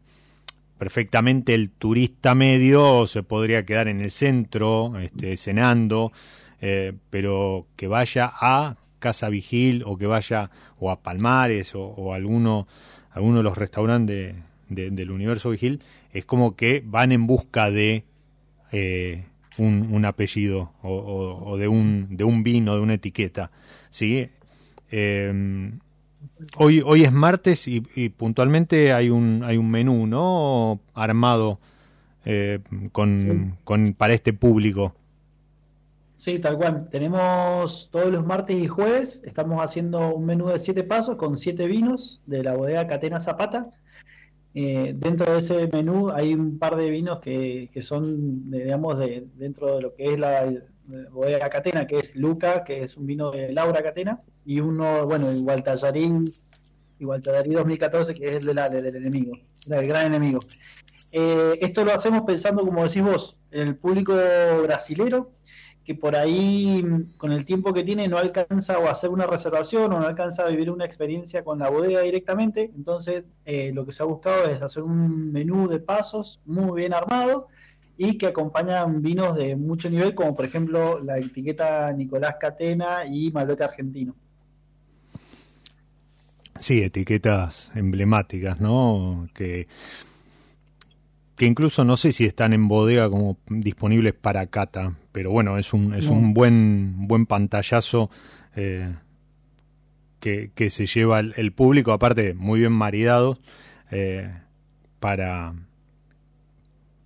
[0.79, 6.12] perfectamente el turista medio se podría quedar en el centro, este, cenando,
[7.11, 12.66] pero que vaya a Casa Vigil o que vaya o a Palmares o, o alguno,
[13.10, 14.36] alguno de los restaurantes
[14.68, 15.82] del universo Vigil,
[16.12, 18.04] es como que van en busca de
[19.58, 23.50] un, apellido o, de, un, de un vino, de una etiqueta.
[23.90, 24.28] ¿sí?
[24.90, 25.78] Em,
[26.56, 30.80] hoy, hoy es martes y, puntualmente hay un, hay un menú ¿no?
[30.94, 31.60] armado
[32.24, 32.60] eh,
[32.92, 34.94] con, con, para este público.
[36.20, 36.85] Sí, tal cual.
[36.90, 41.66] Tenemos todos los martes y jueves, estamos haciendo un menú de siete pasos con siete
[41.66, 43.70] vinos de la bodega Catena Zapata.
[44.52, 49.28] Eh, dentro de ese menú hay un par de vinos que, que son, digamos, de,
[49.37, 50.52] dentro de lo que es la
[51.11, 55.33] bodega Catena, que es Luca, que es un vino de Laura Catena, y uno, bueno,
[55.33, 56.30] igual Tallarín,
[56.98, 59.33] igual Tallarín 2014, que es el de la, del enemigo,
[59.64, 60.40] del gran enemigo.
[61.12, 64.14] Eh, esto lo hacemos pensando, como decís vos, el público
[64.62, 65.33] brasilero,
[65.90, 66.85] que por ahí
[67.16, 70.48] con el tiempo que tiene no alcanza o hacer una reservación o no alcanza a
[70.48, 74.62] vivir una experiencia con la bodega directamente, entonces eh, lo que se ha buscado es
[74.62, 77.48] hacer un menú de pasos muy bien armado
[77.96, 83.33] y que acompañan vinos de mucho nivel, como por ejemplo la etiqueta Nicolás Catena y
[83.33, 84.14] Malbec Argentino.
[86.61, 89.29] Sí, etiquetas emblemáticas, ¿no?
[89.35, 89.66] Que
[91.40, 95.73] que incluso no sé si están en bodega como disponibles para cata, pero bueno, es
[95.73, 98.11] un, es un buen, buen pantallazo
[98.57, 98.94] eh,
[100.20, 103.38] que, que, se lleva el, público, aparte muy bien maridado,
[103.90, 104.31] eh,
[105.01, 105.55] para,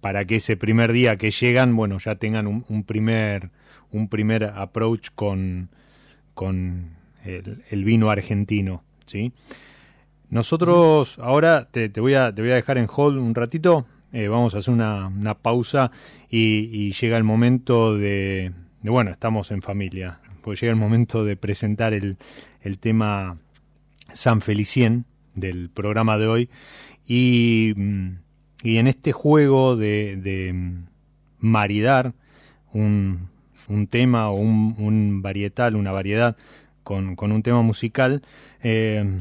[0.00, 3.50] para que ese primer día que llegan, bueno, ya tengan un, primer,
[3.90, 5.70] un primer approach con,
[6.34, 6.90] con
[7.24, 9.32] el, vino argentino, ¿sí?
[10.28, 14.28] Nosotros ahora te, te, voy a, te voy a dejar en hold un ratito, eh,
[14.28, 15.90] vamos a hacer una, pausa
[16.30, 21.92] y, llega el momento de, bueno, estamos en familia, pues llega el momento de presentar
[21.92, 22.16] el,
[22.78, 23.38] tema
[24.12, 26.50] San Felicien del programa de hoy.
[27.04, 28.08] Y, mm,
[28.62, 30.86] en este juego de, de mm,
[31.40, 32.14] maridar
[32.72, 33.30] un,
[33.66, 36.36] un tema o un, un, varietal, una variedad
[36.84, 38.22] con, con un tema musical,
[38.62, 39.18] eh,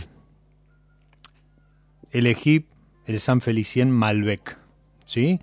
[2.11, 2.67] elegí
[3.07, 4.61] el San Felicien Malbec,
[5.05, 5.39] ¿sí?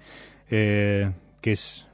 [0.50, 1.86] Eh, que es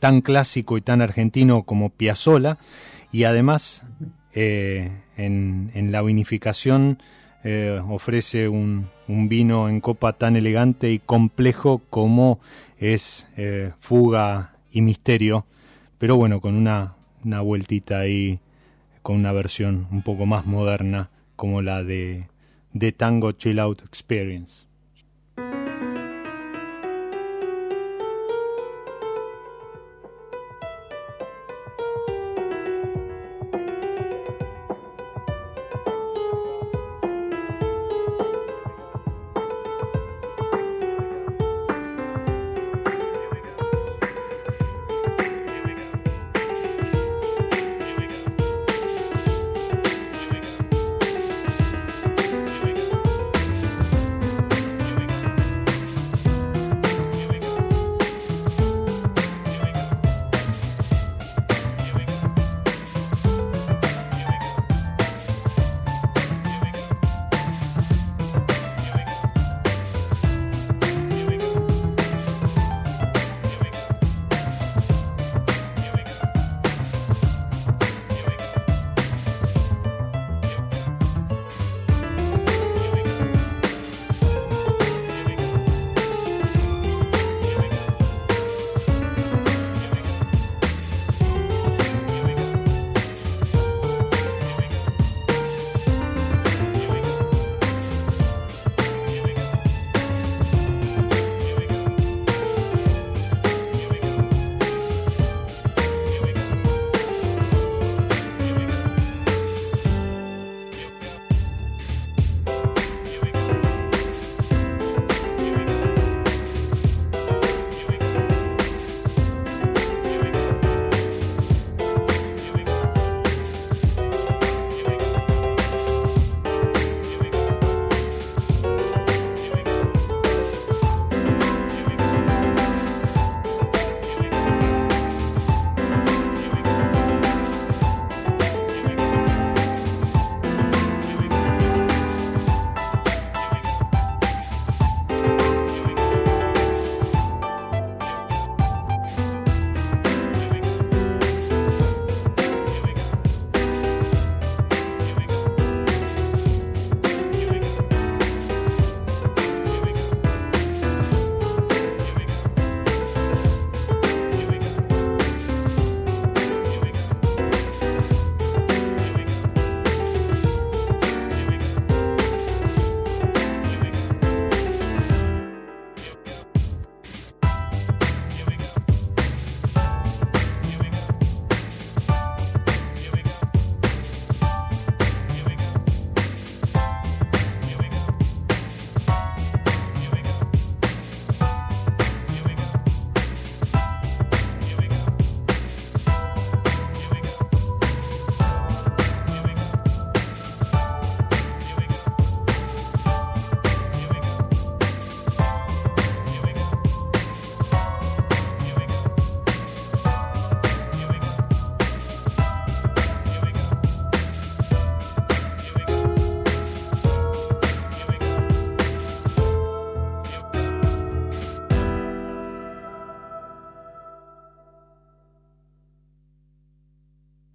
[0.00, 2.58] tan clásico y tan argentino como Piazzolla,
[3.12, 3.84] y además
[4.32, 6.98] eh, en, la vinificación
[7.44, 12.40] eh, ofrece un, vino en copa tan elegante y complejo como
[12.78, 13.26] es
[13.80, 15.46] Fuga y Misterio,
[15.98, 18.40] pero bueno, con una, una vueltita ahí,
[19.02, 22.28] con una versión un poco más moderna como la de,
[22.72, 24.63] de Tango Chill Out Experience.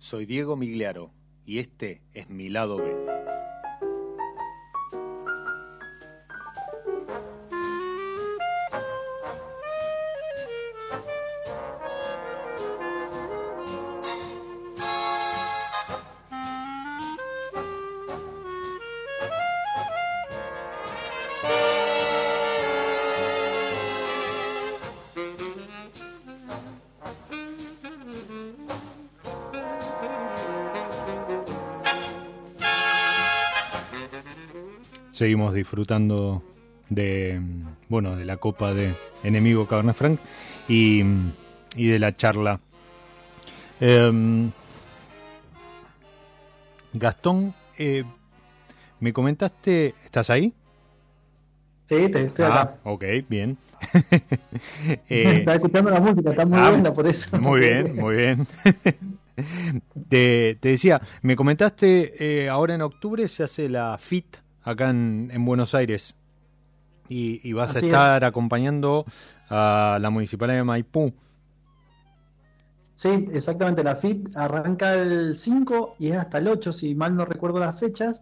[0.09, 1.11] Soy Diego Migliaro
[1.45, 3.28] y este es mi lado B.
[35.19, 36.41] seguimos disfrutando
[36.87, 37.41] de
[37.89, 40.17] bueno de la copa de enemigo Cabernet Franc
[40.69, 41.03] y,
[41.75, 42.61] y de la charla
[43.81, 44.49] eh,
[46.93, 48.05] Gastón eh,
[49.01, 50.53] me comentaste, ¿estás ahí?
[51.89, 52.75] Sí, estoy ah, acá.
[52.83, 53.57] Ok, bien.
[55.09, 57.37] eh, Estaba escuchando la música, está muy ah, buena por eso.
[57.39, 58.47] Muy bien, muy bien.
[60.09, 65.75] te, decía, me comentaste, eh, ahora en octubre se hace la FIT acá en, Buenos
[65.75, 66.15] Aires.
[67.07, 69.05] Y, vas a estar acompañando
[69.49, 71.13] a la Municipalidad de Maipú.
[72.95, 77.23] Sí, exactamente, la FIT arranca el 5 y es hasta el 8, si mal no
[77.23, 78.21] recuerdo las fechas,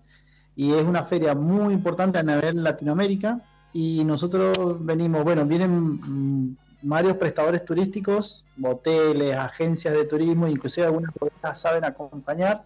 [0.55, 3.41] y es una feria muy importante a nivel Latinoamérica.
[3.73, 11.11] Y nosotros venimos, bueno, vienen mm, varios prestadores turísticos, hoteles, agencias de turismo, inclusive algunas
[11.19, 12.63] bodegas saben acompañar,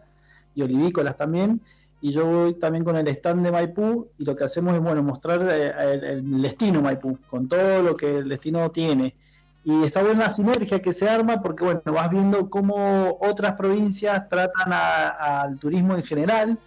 [0.53, 1.61] y olivícolas también,
[2.01, 5.03] y yo voy también con el stand de Maipú, y lo que hacemos es, bueno,
[5.03, 5.71] mostrar eh,
[6.13, 9.15] el, destino Maipú, con todo lo que el destino tiene.
[9.63, 14.73] Y está buena sinergia que se arma porque, bueno, vas viendo cómo otras provincias tratan
[14.73, 16.59] al turismo en general,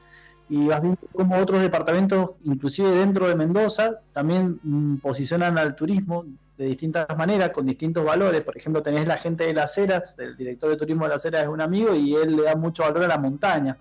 [0.49, 6.27] y vas viendo cómo otros departamentos, inclusive dentro de Mendoza, también mm, posicionan al turismo
[6.57, 8.43] de distintas maneras, con distintos valores.
[8.43, 11.43] Por ejemplo, tenés la gente de las Heras, el director de turismo de las Heras
[11.43, 13.77] es un amigo y él le da mucho valor a la montaña,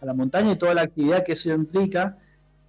[0.00, 2.18] a la montaña y toda la actividad que eso implica.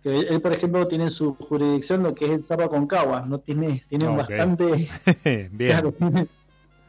[0.04, 3.40] Que él, por ejemplo, tiene en su jurisdicción lo que es el Cerro Concagua, no
[3.40, 4.90] tiene, tiene bastante.
[5.52, 5.94] Bien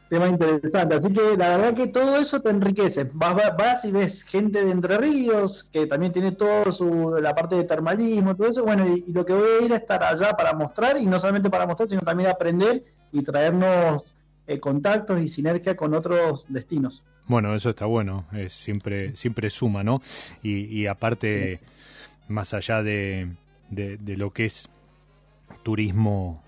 [0.08, 0.94] tema interesante.
[0.94, 3.08] Así que la verdad que todo eso te enriquece.
[3.12, 7.56] Vas, vas, y ves gente de Entre Ríos, que también tiene toda su, la parte
[7.56, 8.64] de termalismo, todo eso.
[8.64, 11.50] Bueno, y, lo que voy a ir a estar allá para mostrar, y no solamente
[11.50, 12.82] para mostrar, sino también aprender
[13.12, 14.14] y traernos
[14.46, 17.02] eh, contactos y sinergia con otros destinos.
[17.28, 20.00] Bueno, eso está bueno, es siempre, siempre suma, ¿no?
[20.42, 21.60] Y, aparte,
[22.26, 23.28] más allá de,
[23.68, 24.70] de, lo que es
[25.62, 26.42] turismo,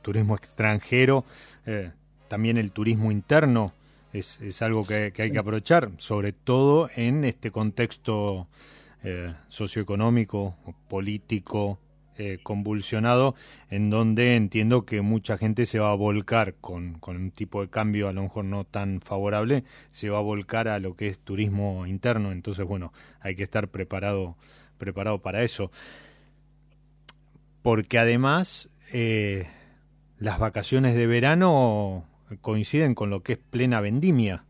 [0.00, 1.26] turismo extranjero,
[1.66, 1.90] eh,
[2.28, 3.74] también el turismo interno
[4.14, 8.48] es, es algo que, hay que aprovechar, sobre todo en este contexto
[9.04, 10.56] eh, socioeconómico,
[10.88, 11.78] político,
[12.22, 13.34] eh, convulsionado,
[13.70, 17.70] en donde entiendo que mucha gente se va a volcar con, con, un tipo de
[17.70, 21.18] cambio a lo mejor no tan favorable, se va a volcar a lo que es
[21.18, 24.36] turismo interno, entonces bueno, hay que estar preparado,
[24.76, 25.70] preparado para eso.
[27.62, 29.46] Porque además eh,
[30.18, 32.04] las vacaciones de verano
[32.42, 34.44] coinciden con lo que es plena vendimia.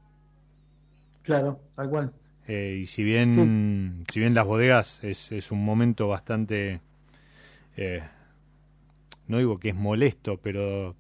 [1.22, 2.12] Claro, tal cual.
[2.48, 6.80] Eh, y si bien, si bien las bodegas es, es un momento bastante,
[7.80, 8.02] eh,
[9.26, 10.96] no digo que es molesto, pero,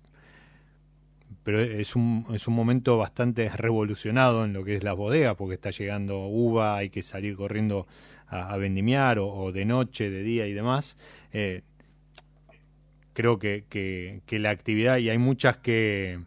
[1.42, 5.54] pero es un, es un momento bastante revolucionado en lo que es las bodegas, porque
[5.54, 7.86] está llegando uva, hay que salir corriendo
[8.26, 10.98] a, vendimiar, o, de noche, de día y demás.
[11.32, 11.62] Eh,
[13.12, 16.20] creo que, que la actividad, y hay muchas que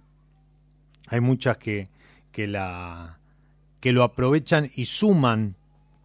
[1.07, 1.89] hay muchas que,
[2.31, 3.19] que, la,
[3.79, 5.55] que lo aprovechan y suman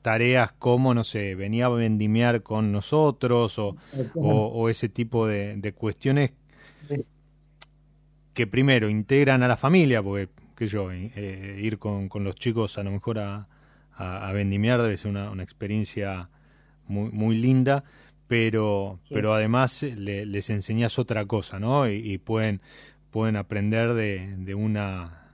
[0.08, 3.76] tareas como, no sé, venía a vendimiar con nosotros o,
[4.14, 6.32] o, ese tipo de, cuestiones
[8.32, 12.78] que primero integran a la familia, porque, que yo, eh, ir con, con, los chicos
[12.78, 13.48] a lo mejor a,
[13.92, 16.30] a, vendimiar debe ser una, una experiencia
[16.86, 17.84] muy, muy linda,
[18.30, 21.86] pero, pero además les enseñas otra cosa, ¿no?
[21.86, 22.62] y pueden
[23.10, 25.27] pueden aprender de, de una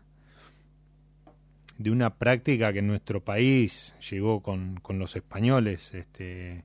[1.78, 6.64] de una práctica que en nuestro país llegó con, con los españoles este,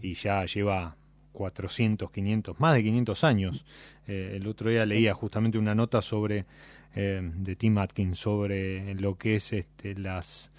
[0.00, 0.96] y ya lleva
[1.32, 3.66] 400, 500, más de 500 años.
[4.06, 6.46] Eh, el otro día leía justamente una nota sobre
[6.94, 10.50] eh, de Tim Atkins sobre lo que es este, las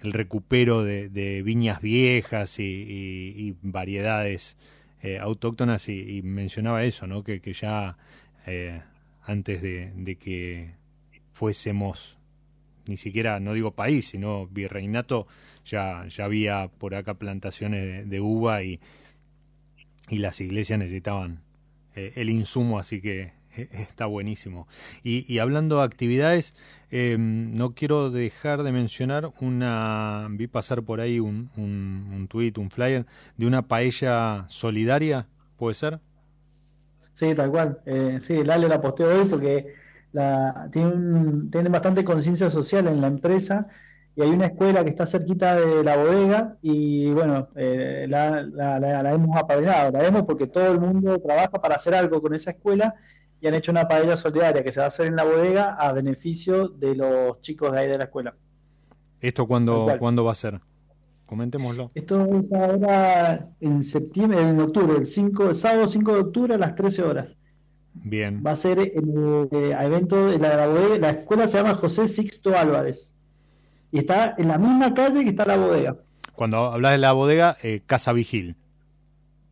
[0.00, 4.56] el recupero de, de viñas viejas y, variedades
[5.02, 7.24] eh, autóctonas y, y, mencionaba eso, ¿no?
[7.24, 7.96] que, que ya
[9.26, 10.74] antes de, que
[11.32, 12.18] fuésemos
[12.86, 15.26] ni siquiera, no digo país, sino virreinato,
[15.64, 18.80] ya, ya había por acá plantaciones de, uva y,
[20.08, 21.42] y las iglesias necesitaban
[21.94, 23.32] eh, el insumo, así que
[23.72, 24.68] está buenísimo.
[25.02, 26.54] Y, hablando de actividades,
[26.90, 32.54] em, no quiero dejar de mencionar una, vi pasar por ahí un, un, un tweet,
[32.58, 33.06] un flyer,
[33.36, 35.26] de una paella solidaria,
[35.56, 36.00] ¿puede ser?
[37.14, 37.80] Sí, tal cual.
[37.86, 39.74] Eh, sí, el Ale la posteó hoy porque
[40.14, 43.66] la, tienen, tienen bastante conciencia social en la empresa
[44.16, 49.12] y hay una escuela que está cerquita de la bodega y bueno, eh, la, la,
[49.12, 52.94] hemos apadrinado, la hemos porque todo el mundo trabaja para hacer algo con esa escuela
[53.40, 55.92] y han hecho una paella solidaria que se va a hacer en la bodega a
[55.92, 58.36] beneficio de los chicos de ahí de la escuela.
[59.20, 60.60] ¿Esto cuándo, ¿cuándo va a ser?
[61.26, 61.90] Comentémoslo.
[61.94, 66.58] Esto es ahora en septiembre, en octubre, el, 5, el sábado 5 de octubre a
[66.58, 67.36] las 13 horas.
[67.94, 68.42] Bien.
[68.44, 73.14] Va a ser el, eh, evento de la, la escuela se llama José Sixto Álvarez
[73.94, 75.96] y está en la misma calle que está la bodega.
[76.34, 78.56] cuando hablas de la bodega, eh, Casa Vigil.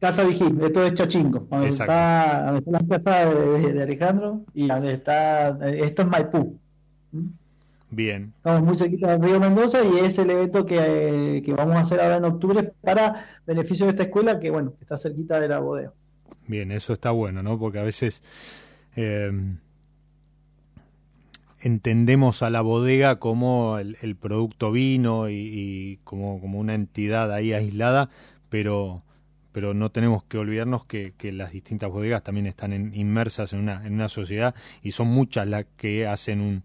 [0.00, 6.02] Casa Vigil, esto es Chachingo, donde está, la casa de, Alejandro y donde está, esto
[6.02, 6.58] es Maipú.
[7.88, 8.32] Bien.
[8.38, 12.16] Estamos muy cerquita del Río Mendoza y es el evento que, vamos a hacer ahora
[12.16, 15.92] en octubre para beneficio de esta escuela que, bueno, está cerquita de la bodega.
[16.46, 17.58] Bien, eso está bueno, ¿no?
[17.58, 18.22] Porque a veces
[18.96, 19.30] eh,
[21.60, 28.10] entendemos a la bodega como el, producto vino y, como, como, una entidad ahí aislada,
[28.48, 29.02] pero,
[29.52, 33.94] pero no tenemos que olvidarnos que, las distintas bodegas también están inmersas en una, en
[33.94, 36.64] una sociedad y son muchas las que hacen un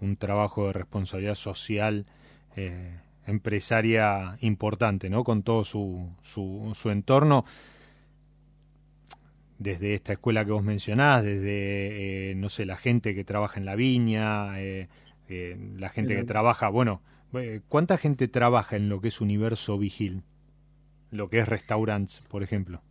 [0.00, 2.06] un trabajo de responsabilidad social
[2.56, 5.24] eh, empresaria importante, ¿no?
[5.24, 7.44] Con todo su, su, entorno
[9.58, 13.66] desde esta escuela que vos mencionás, desde, eh, no sé, la gente que trabaja en
[13.66, 14.88] la viña, eh,
[15.76, 17.02] la gente que trabaja, bueno,
[17.68, 20.22] ¿cuánta gente trabaja en lo que es Universo Vigil?
[21.10, 22.82] Lo que es restaurantes, por ejemplo.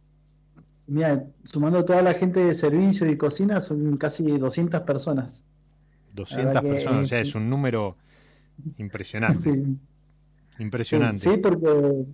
[0.87, 5.43] Mira, sumando toda la gente de servicio y cocina, son casi 200 personas.
[6.13, 7.97] 200 personas, o sea, es un número
[8.77, 9.63] impresionante.
[10.59, 11.29] Impresionante.
[11.29, 12.05] Sí, porque,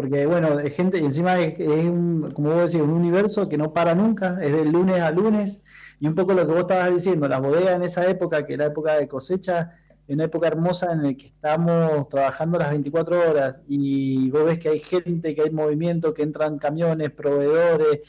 [0.00, 3.74] porque, bueno, hay gente, y encima es, un, como vos decís, un universo que no
[3.74, 5.60] para nunca, es de lunes a lunes,
[6.00, 8.64] y un poco lo que vos estabas diciendo, la bodega en esa época, que era
[8.64, 9.78] época de cosecha,
[10.08, 14.58] es una época hermosa en la que estamos trabajando las 24 horas, y vos ves
[14.58, 18.00] que hay gente, que hay movimiento, que entran camiones, proveedores,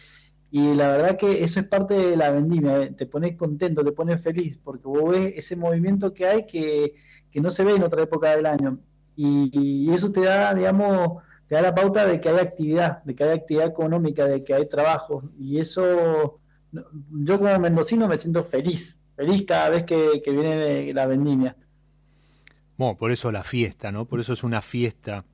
[0.49, 3.91] y la verdad que eso es parte de la vendimia, eh, te pones contento, te
[3.91, 6.93] pones feliz, porque vos ves ese movimiento que hay que,
[7.33, 8.79] no se ve en otra época del año.
[9.17, 11.21] Y, eso te da, digamos,
[11.51, 14.53] te da la pauta de que hay actividad, de que hay actividad económica, de que
[14.53, 15.21] hay trabajo.
[15.37, 16.39] Y eso,
[16.71, 21.57] yo como mendocino me siento feliz, feliz cada vez que, viene la vendimia.
[22.77, 24.05] Bueno, por eso la fiesta, ¿no?
[24.05, 25.25] Por eso es una fiesta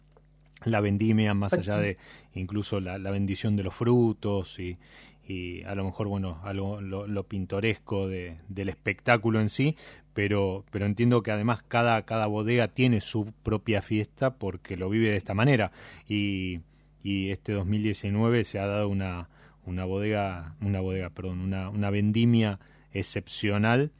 [0.65, 1.99] la vendimia, más allá de
[2.33, 4.79] incluso la, la bendición de los frutos y,
[5.27, 9.75] y a lo mejor, bueno, algo lo, pintoresco de, del espectáculo en sí,
[10.13, 15.09] pero, pero entiendo que además cada, cada bodega tiene su propia fiesta porque lo vive
[15.09, 15.71] de esta manera.
[16.07, 16.61] Y,
[17.03, 19.29] y este 2019 se ha dado una,
[19.65, 22.59] una bodega, una bodega, perdón, una, una vendimia
[22.93, 23.91] excepcional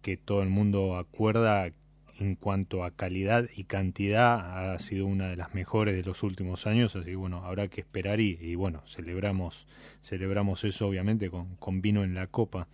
[0.00, 1.72] que todo el mundo acuerda
[2.20, 6.66] en cuanto a calidad y cantidad ha sido una de las mejores de los últimos
[6.66, 9.66] años, así que bueno, habrá que esperar y, bueno, celebramos,
[10.02, 12.68] celebramos eso obviamente con, con, vino en la copa.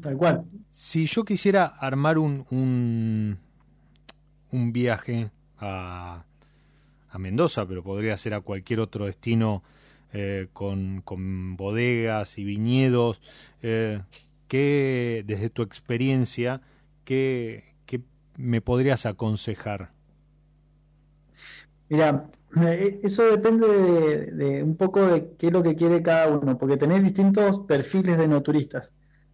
[0.00, 0.44] Tal cual.
[0.68, 3.38] Si yo quisiera armar un, un,
[4.52, 6.24] un viaje a,
[7.10, 9.64] a, Mendoza, pero podría ser a cualquier otro destino
[10.12, 13.20] eh, con, con, bodegas y viñedos,
[13.62, 14.00] eh,
[14.46, 16.60] ¿qué, desde tu experiencia,
[17.04, 17.69] qué,
[18.40, 19.92] me podrías aconsejar?
[21.88, 23.66] Mira, eh, eso depende
[24.32, 28.18] de, un poco de qué es lo que quiere cada uno, porque tenés distintos perfiles
[28.18, 28.90] de no turistas.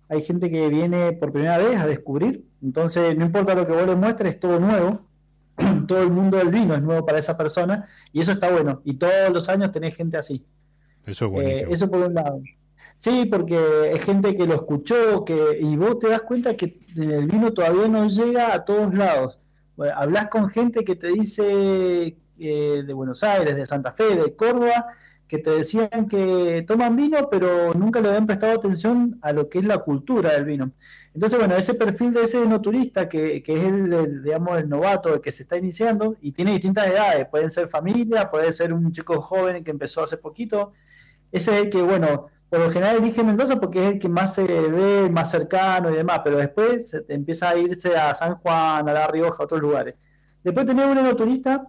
[0.08, 3.86] Hay gente que viene por primera vez a descubrir, entonces no importa lo que vos
[3.86, 5.06] le muestres, es todo nuevo,
[5.88, 8.94] todo el mundo del vino es nuevo para esa persona, y eso está bueno, y
[8.94, 10.44] todos los años tenés gente así.
[11.04, 11.70] Eso es buenísimo.
[11.70, 12.40] Eh, eso por un lado.
[12.98, 17.26] Sí, porque es gente que lo escuchó, que y vos te das cuenta que el
[17.26, 19.38] vino todavía no llega a todos lados.
[19.94, 24.86] hablas con gente que te dice eh, de Buenos Aires, de Santa Fe, de Córdoba,
[25.28, 29.58] que te decían que toman vino, pero nunca le habían prestado atención a lo que
[29.58, 30.72] es la cultura del vino.
[31.14, 35.14] Entonces, bueno, ese perfil de ese no turista, que, que es el, digamos, el novato,
[35.14, 38.92] el que se está iniciando, y tiene distintas edades, pueden ser familia, puede ser un
[38.92, 40.72] chico joven que empezó hace poquito,
[41.32, 44.34] ese es el que, bueno, por lo general elige Mendoza porque es el que más
[44.34, 48.88] se ve, más cercano y demás, pero después se empieza a irse a San Juan,
[48.88, 49.94] a La Rioja, a otros lugares.
[50.44, 51.66] Después tenemos un enoturista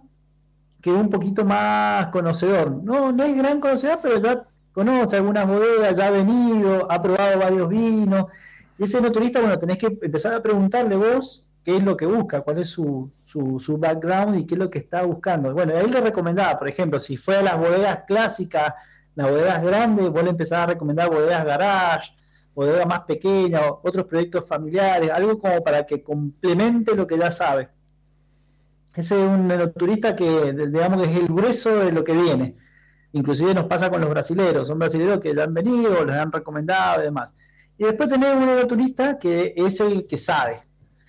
[0.80, 2.70] que es un poquito más conocedor.
[2.70, 7.38] No, no es gran conocedor, pero ya conoce algunas bodegas, ya ha venido, ha probado
[7.40, 8.26] varios vinos.
[8.78, 12.42] Y ese enoturista, bueno, tenés que empezar a preguntarle vos qué es lo que busca,
[12.42, 15.52] cuál es su, su, su background y qué es lo que está buscando.
[15.52, 18.74] Bueno, él le recomendaba, por ejemplo, si fue a las bodegas clásicas
[19.18, 22.12] las bodegas grandes, vos le empezás a recomendar bodegas garage,
[22.54, 27.68] bodegas más pequeñas, otros proyectos familiares, algo como para que complemente lo que ya sabe.
[28.94, 32.54] Ese es un enoturista que, digamos, es el grueso de lo que viene.
[33.10, 37.00] Inclusive nos pasa con los brasileros, son brasileros que ya han venido, les han recomendado
[37.00, 37.32] y demás.
[37.76, 40.62] Y después tenemos un enoturista que es el que sabe,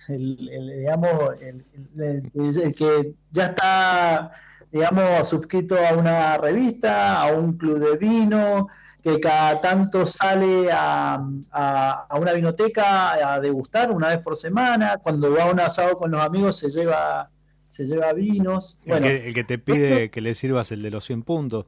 [0.08, 4.32] el, digamos, el que ya está
[4.70, 8.68] digamos, suscrito a una revista, a un club de vino,
[9.02, 15.34] que cada tanto sale a, a, una vinoteca a degustar una vez por semana, cuando
[15.34, 17.30] va a un asado con los amigos se lleva
[17.70, 18.78] se lleva vinos.
[18.84, 21.66] El, que, te pide que le sirvas el de los 100 puntos.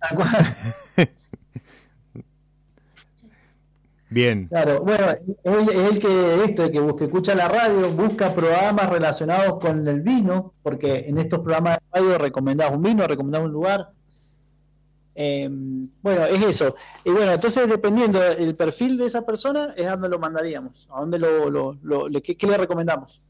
[4.14, 4.46] Bien.
[4.46, 5.06] Claro, bueno,
[5.42, 10.54] es el que este que, que escucha la radio, busca programas relacionados con el vino,
[10.62, 13.88] porque en estos programas de radio recomendamos un vino, recomendamos un lugar.
[15.16, 15.50] Eh,
[16.00, 16.76] bueno, es eso.
[17.04, 21.00] Y bueno, entonces dependiendo del perfil de esa persona, es a dónde lo mandaríamos, a
[21.00, 23.20] dónde lo, lo, lo qué, le recomendamos.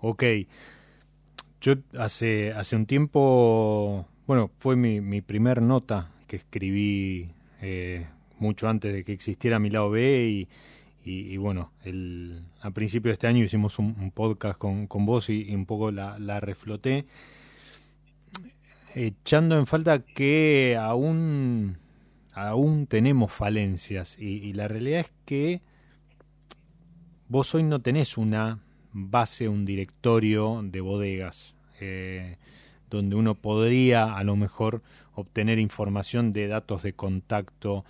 [0.00, 0.24] Ok.
[1.60, 7.30] Yo hace, hace un tiempo, bueno, fue mi, mi primer nota que escribí
[7.60, 8.08] eh,
[8.42, 10.48] mucho antes de que existiera mi lado B y,
[11.04, 15.52] y, bueno, el, a principio de este año hicimos un, podcast con, con vos y,
[15.54, 17.06] un poco la, la, refloté,
[18.94, 21.78] echando en falta que aún,
[22.34, 25.60] aún tenemos falencias y, la realidad es que
[27.28, 28.60] vos hoy no tenés una
[28.92, 31.54] base, un directorio de bodegas.
[31.80, 32.36] Eh,
[32.92, 34.82] donde uno podría a lo mejor
[35.14, 37.84] obtener información de datos de contacto,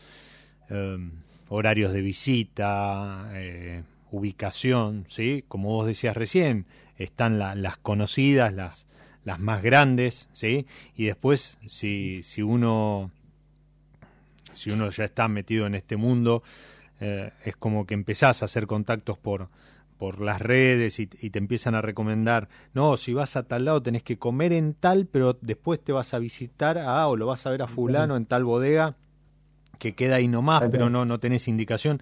[1.49, 5.45] horarios de visita, eh, ubicación, ¿sí?
[5.49, 6.67] Como vos decías recién,
[6.97, 8.87] están las conocidas, las,
[9.25, 10.67] las más grandes, ¿sí?
[10.97, 13.11] Y después, si, si uno
[14.55, 16.43] si uno ya está metido en este mundo,
[17.01, 19.49] eh, es como que empezás a hacer contactos por,
[19.99, 23.83] por las redes y, y, te empiezan a recomendar, no, si vas a tal lado
[23.83, 27.47] tenés que comer en tal, pero después te vas a visitar a, o lo vas
[27.47, 28.95] a ver a fulano en tal bodega
[29.83, 32.01] que queda ahí nomás, pero no, no tenés indicación.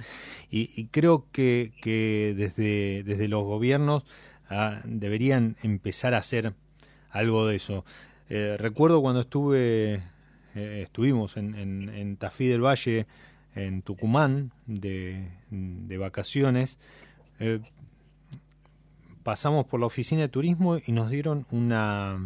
[0.50, 4.04] Y, creo que, que, desde, desde los gobiernos
[4.50, 6.52] ah, deberían empezar a hacer
[7.08, 7.86] algo de eso.
[8.28, 10.02] Eh, recuerdo cuando estuve,
[10.54, 13.06] eh, estuvimos en, en, Tafí del Valle,
[13.54, 16.76] en Tucumán, de, de vacaciones,
[17.38, 17.60] eh,
[19.22, 22.18] pasamos por la oficina de turismo y nos dieron una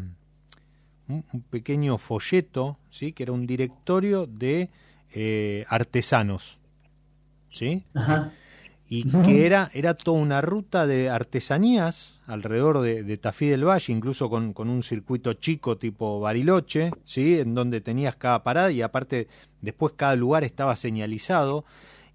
[1.06, 3.12] un pequeño folleto, ¿sí?
[3.12, 4.70] que era un directorio de
[5.16, 6.58] eh, artesanos,
[7.48, 7.84] ¿sí?
[8.88, 14.28] Y que era, era toda una ruta de artesanías alrededor de, Tafí del Valle, incluso
[14.28, 17.38] con, un circuito chico tipo Bariloche, ¿sí?
[17.38, 19.28] En donde tenías cada parada y aparte
[19.60, 21.64] después cada lugar estaba señalizado.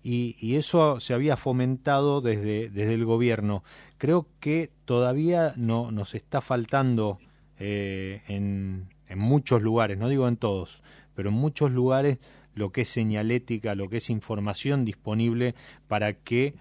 [0.04, 3.64] Y, eso se había fomentado desde, desde el gobierno.
[3.98, 7.20] Creo que todavía no, nos está faltando
[7.60, 10.84] eh, en, en muchos lugares, no digo en todos,
[11.16, 12.20] pero en muchos lugares
[12.56, 15.56] lo que es señalética, lo que es información disponible
[15.88, 16.56] para que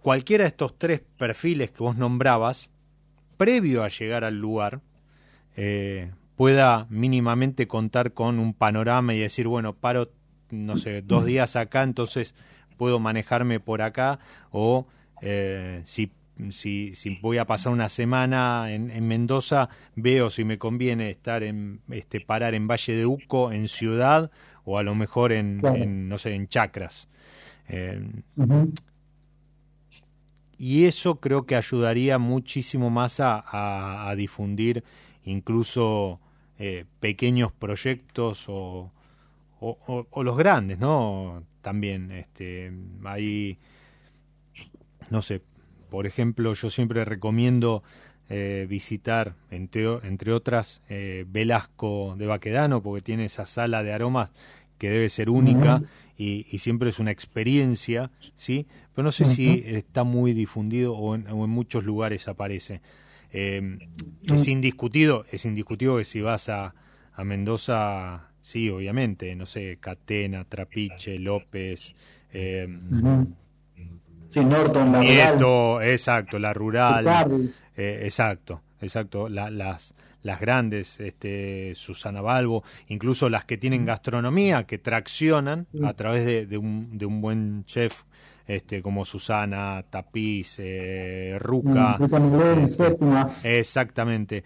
[0.00, 2.70] cualquiera de estos tres perfiles que vos nombrabas,
[3.38, 4.80] previo a llegar al lugar,
[5.56, 10.10] eh, pueda mínimamente contar con un panorama y decir, bueno, paro,
[10.50, 12.34] no sé, dos días acá, entonces
[12.76, 14.18] puedo manejarme por acá,
[14.50, 14.86] o
[15.20, 16.10] eh, si
[16.50, 21.42] si, si voy a pasar una semana en, en, Mendoza, veo si me conviene estar
[21.42, 24.30] en, este, parar en Valle de Uco, en Ciudad,
[24.64, 27.08] o a lo mejor en, no sé, en Chacras.
[27.68, 28.00] Eh,
[30.58, 34.84] y eso creo que ayudaría muchísimo más a, a, difundir
[35.24, 36.20] incluso
[36.58, 38.92] eh, pequeños proyectos o,
[39.60, 41.42] o, o, los grandes, ¿no?
[41.62, 42.72] También, este,
[43.04, 43.58] hay,
[45.10, 45.42] no sé,
[45.90, 47.82] por ejemplo, yo siempre recomiendo
[48.28, 54.30] eh, visitar, entre, entre otras, eh, Velasco de Baquedano, porque tiene esa sala de aromas
[54.78, 55.82] que debe ser única
[56.16, 58.66] y, siempre es una experiencia, ¿sí?
[58.94, 62.80] Pero no sé si está muy difundido o en, muchos lugares aparece.
[63.32, 63.78] Em,
[64.22, 66.74] es indiscutido, es indiscutido que si vas a,
[67.14, 71.94] a Mendoza, sí, obviamente, no sé, Catena, Trapiche, López,
[72.32, 72.66] eh,
[74.32, 75.82] Sí, Norton, la rural.
[75.82, 77.52] exacto, la rural.
[77.76, 79.28] Eh, exacto, exacto.
[79.28, 86.48] las, las grandes, este, Susana Balbo, incluso las que tienen gastronomía, que traccionan a través
[86.48, 88.04] de, un, de un buen chef
[88.46, 91.98] este, como Susana, Tapiz, eh, Ruca.
[91.98, 92.66] Mm,
[93.44, 94.44] eh, exactamente.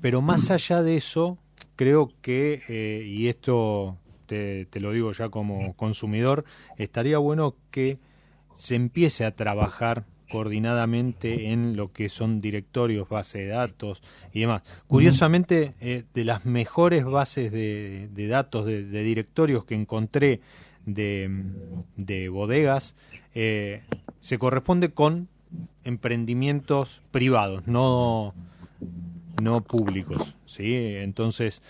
[0.00, 1.36] Pero más allá de eso,
[1.74, 6.46] creo que, y esto te, te, lo digo ya como consumidor,
[6.78, 7.98] estaría bueno que
[8.56, 14.02] se empiece a trabajar coordinadamente en lo que son directorios, base de datos
[14.32, 14.62] y demás.
[14.88, 20.40] Curiosamente, eh, de las mejores bases de, datos de, directorios que encontré
[20.84, 22.96] de, bodegas,
[23.34, 23.82] eh,
[24.20, 25.28] se corresponde con
[25.84, 28.32] emprendimientos privados, no,
[29.40, 30.36] no públicos.
[30.46, 30.74] ¿sí?
[30.74, 31.62] Entonces,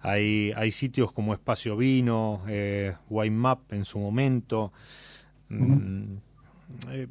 [0.00, 4.72] hay, hay sitios como Espacio Vino, eh, Map en su momento,
[5.48, 6.16] Mm,
[6.90, 7.06] eh,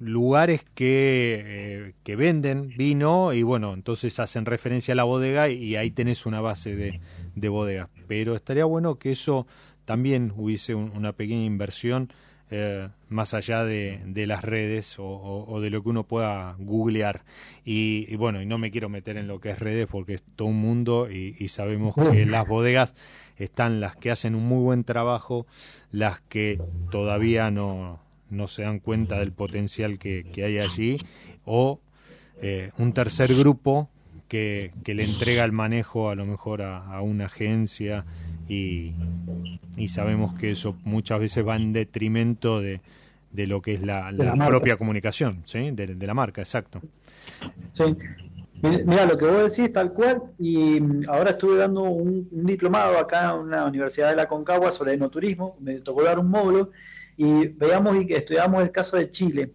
[0.00, 5.76] lugares que, eh, que venden vino y bueno, entonces hacen referencia a la bodega y
[5.76, 7.00] ahí tenés una base de,
[7.34, 7.88] de bodega.
[8.06, 9.46] Pero estaría bueno que eso
[9.84, 12.10] también hubiese una pequeña inversión
[12.50, 17.24] eh, más allá de, de las redes o, de lo que uno pueda googlear.
[17.64, 20.48] Y, bueno, y no me quiero meter en lo que es redes porque es todo
[20.48, 22.94] un mundo y, sabemos que las bodegas
[23.38, 25.46] están las que hacen un muy buen trabajo,
[25.90, 28.00] las que todavía no,
[28.34, 30.96] no se dan cuenta del potencial que, hay allí,
[31.44, 31.80] o
[32.42, 33.88] eh, un tercer grupo
[34.28, 38.04] que, que, le entrega el manejo a lo mejor a, a una agencia
[38.48, 38.92] y,
[39.76, 42.80] y sabemos que eso muchas veces va en detrimento de,
[43.34, 44.12] de lo que es la,
[44.46, 45.72] propia comunicación, ¿sí?
[45.72, 46.80] De, la marca, exacto.
[47.72, 47.84] Sí.
[48.62, 53.34] Mira, lo que vos decís tal cual, y mm, ahora estuve dando un, diplomado acá
[53.38, 56.70] en la Universidad de la Concagua sobre enoturismo, me tocó dar un módulo,
[57.16, 59.54] y veamos y estudiamos el caso de Chile.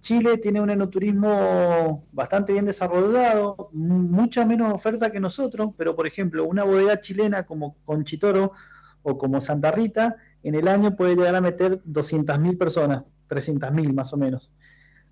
[0.00, 6.44] Chile tiene un enoturismo bastante bien desarrollado, mucha menos oferta que nosotros, pero por ejemplo,
[6.44, 8.52] una bodega chilena como Conchitoro
[9.02, 14.12] o como Santa Rita, en el año puede llegar a meter 200.000 personas, 300.000 más
[14.12, 14.52] o menos.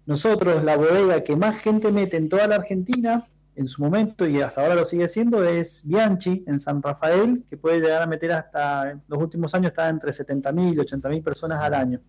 [0.07, 3.27] Nosotros, la bodega que más gente mete en toda la Argentina,
[3.57, 7.57] en su momento y hasta ahora lo sigue siendo, es Bianchi en San Rafael, que
[7.57, 11.61] puede llegar a meter hasta, en los últimos años está entre 70.000 y 80.000 personas
[11.63, 12.01] al año.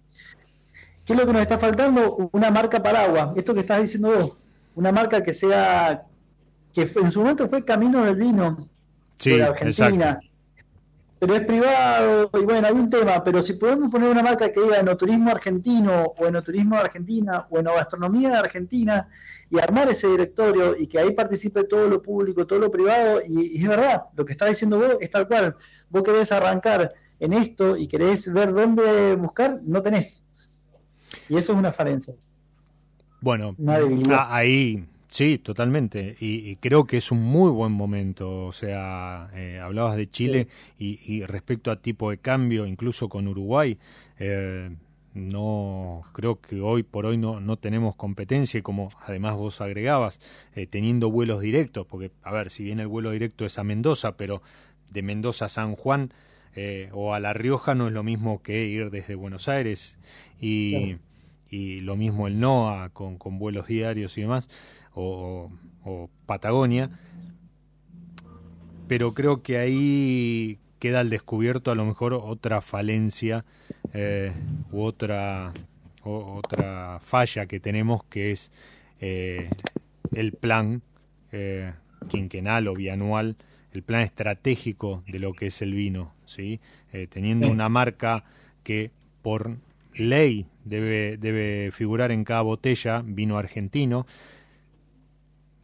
[1.06, 2.30] ¿Qué es lo que nos está faltando?
[2.34, 3.30] Una marca paraguas.
[3.38, 4.34] Esto que estás diciendo vos.
[4.76, 6.04] Una marca que sea,
[6.74, 8.70] que en su momento fue Camino del Vino
[9.24, 10.20] de Argentina.
[11.20, 14.62] Pero es privado y bueno, hay un tema, pero si podemos poner una marca que
[14.62, 19.08] diga enoturismo argentino o enoturismo de Argentina o enogastronomía de Argentina
[19.50, 23.58] y armar ese directorio y que ahí participe todo lo público, todo lo privado y,
[23.58, 25.56] y es verdad, lo que está diciendo vos es tal cual.
[25.90, 30.24] Vos querés arrancar en esto y querés ver dónde buscar, no tenés
[31.30, 32.14] y eso es una falencia.
[33.20, 36.16] Bueno, ah, ahí sí, totalmente.
[36.20, 38.46] Y, creo que es un muy buen momento.
[38.46, 43.78] O sea, eh, hablabas de Chile y, respecto a tipo de cambio, incluso con Uruguay,
[44.20, 44.76] eh,
[45.18, 50.20] no creo que hoy por hoy no, no tenemos competencia, como además vos agregabas,
[50.56, 54.16] eh, teniendo vuelos directos, porque, a ver, si bien el vuelo directo es a Mendoza,
[54.18, 54.42] pero
[54.92, 56.14] de Mendoza a San Juan
[56.92, 59.96] o a La Rioja no es lo mismo que ir desde Buenos Aires
[60.40, 60.96] y,
[61.50, 64.50] y lo mismo el NOA con, con vuelos diarios y demás,
[64.94, 65.52] o,
[66.26, 67.00] Patagonia,
[68.90, 73.46] pero creo que ahí queda al descubierto a lo mejor otra falencia
[73.94, 74.32] eh,
[74.72, 75.54] u otra,
[76.04, 78.52] otra falla que tenemos que es
[79.00, 79.50] eh,
[80.14, 80.82] el plan
[81.32, 81.74] eh,
[82.10, 83.36] quinquenal o bianual,
[83.74, 86.60] el plan estratégico de lo que es el vino, ¿sí?
[87.10, 88.24] teniendo una marca
[88.64, 89.58] que por
[89.94, 94.06] ley debe, debe figurar en cada botella vino argentino.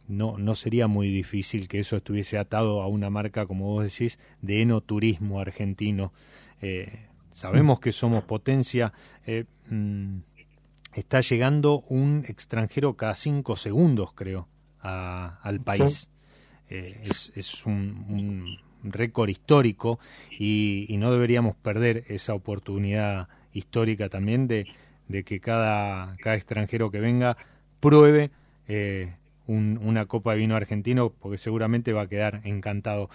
[0.06, 4.18] No, no sería muy difícil que eso estuviese atado a una marca, como vos decís,
[4.42, 6.12] de enoturismo argentino.
[6.60, 8.92] Eh, sabemos que somos potencia.
[9.26, 10.18] Eh, mm,
[10.94, 14.48] está llegando un extranjero cada cinco segundos, creo,
[14.80, 16.08] al país.
[16.68, 18.44] Eh, es, es un,
[18.86, 19.98] récord histórico
[20.38, 24.66] y, y, no deberíamos perder esa oportunidad histórica también de,
[25.08, 27.36] de que cada, cada extranjero que venga
[27.80, 28.30] pruebe
[28.68, 29.14] eh,
[29.46, 33.10] una copa de vino argentino porque seguramente va a quedar encantado.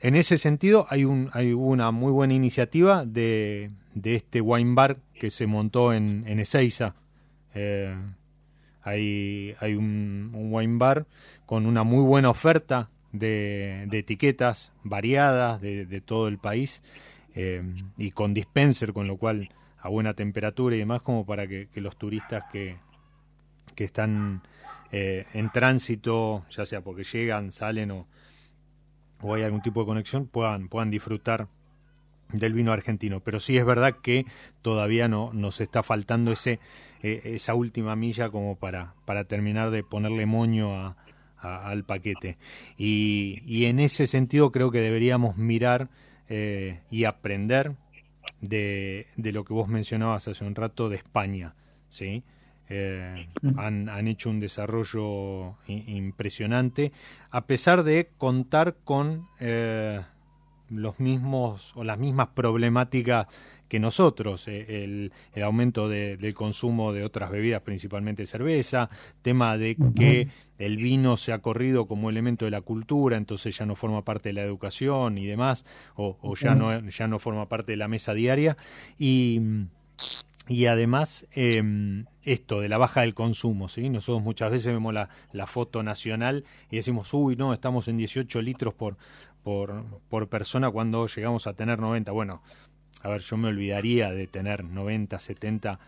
[0.00, 4.96] En ese sentido hay, un, hay una muy buena iniciativa de, de este wine bar
[5.14, 6.94] que se montó en, Ezeiza.
[7.54, 7.94] Eh,
[8.82, 11.06] hay, hay un, wine bar
[11.46, 16.82] con una muy buena oferta de, de etiquetas variadas de, todo el país
[17.34, 17.62] eh,
[17.96, 21.96] y con dispenser, con lo cual a buena temperatura y demás, como para que, los
[21.96, 22.76] turistas que,
[23.74, 24.42] que están
[24.92, 28.06] eh, en tránsito, ya sea porque llegan, salen o,
[29.34, 31.48] hay algún tipo de conexión, puedan, puedan disfrutar
[32.32, 33.20] del vino argentino.
[33.20, 34.26] Pero sí es verdad que
[34.62, 36.60] todavía no nos está faltando ese
[37.02, 40.96] eh, esa última milla como para, para terminar de ponerle moño a,
[41.36, 42.38] al paquete.
[42.76, 45.88] Y, y, en ese sentido creo que deberíamos mirar
[46.28, 47.74] eh, y aprender
[48.40, 51.56] de, de, lo que vos mencionabas hace un rato de España,
[51.88, 52.22] ¿sí?
[52.68, 56.92] Eh, han, han, hecho un desarrollo impresionante,
[57.30, 60.00] a pesar de contar con eh,
[60.70, 63.26] los mismos o las mismas problemáticas
[63.68, 68.90] que nosotros, eh, el, el, aumento de, del consumo de otras bebidas, principalmente cerveza,
[69.22, 73.64] tema de que el vino se ha corrido como elemento de la cultura, entonces ya
[73.64, 75.64] no forma parte de la educación y demás,
[75.96, 78.56] o, o ya, no, ya no forma parte de la mesa diaria.
[78.98, 79.40] Y,
[80.48, 83.88] y además em, esto de la baja del consumo, ¿sí?
[83.88, 88.42] Nosotros muchas veces vemos la, la, foto nacional y decimos, uy, no, estamos en 18
[88.42, 88.96] litros por,
[89.44, 92.10] por, por persona cuando llegamos a tener 90.
[92.12, 92.42] Bueno,
[93.02, 95.78] a ver, yo me olvidaría de tener 90, 70,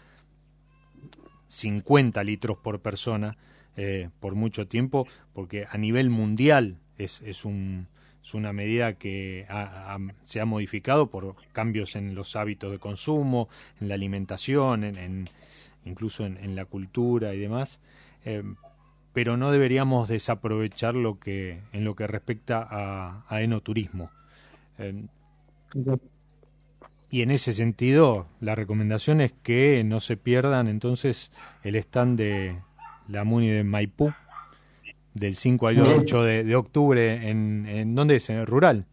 [1.49, 3.37] 50 litros por persona
[3.77, 7.89] eh, por mucho tiempo, porque a nivel mundial es, es un
[8.25, 9.47] es una medida que
[10.25, 13.51] se ha modificado por cambios en los hábitos de consumo,
[13.83, 15.29] en la alimentación, en,
[15.85, 17.81] incluso en, la cultura y demás.
[18.25, 18.43] Eh,
[19.13, 22.67] pero no deberíamos desaprovechar lo que en lo que respecta
[23.29, 24.11] a, enoturismo.
[24.79, 25.05] Eh,
[27.11, 31.31] y en ese sentido, la recomendación es que no se pierdan entonces
[31.63, 32.59] el stand de
[33.07, 34.15] la MUNI de Maipú,
[35.15, 38.29] del 5 al 8 de, octubre, en, en ¿dónde es?
[38.31, 38.87] ¿En el rural?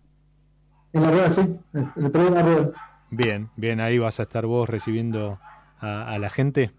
[0.94, 1.42] En la rural, sí,
[1.74, 2.74] en el programa rural.
[3.10, 5.38] Bien, bien, ahí vas a estar vos recibiendo
[5.80, 6.72] a, la gente.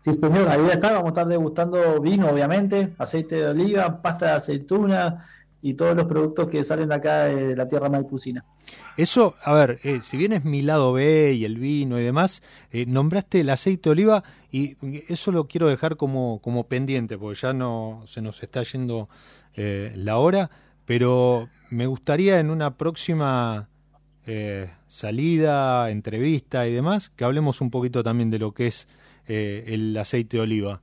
[0.00, 4.32] Sí, señor, ahí está, vamos a estar degustando vino, obviamente, aceite de oliva, pasta de
[4.32, 5.26] aceituna
[5.62, 8.44] y todos los productos que salen acá de la tierra maipucina.
[8.96, 12.42] Eso, a ver, eh, si bien es mi lado B y el vino y demás,
[12.70, 14.76] eh, nombraste el aceite de oliva y
[15.12, 19.08] eso lo quiero dejar como, como pendiente, porque ya no se nos está yendo
[19.54, 20.50] eh, la hora,
[20.86, 23.68] pero me gustaría en una próxima
[24.86, 28.86] salida, entrevista y demás, que hablemos un poquito también de lo que es
[29.26, 30.82] el aceite de oliva.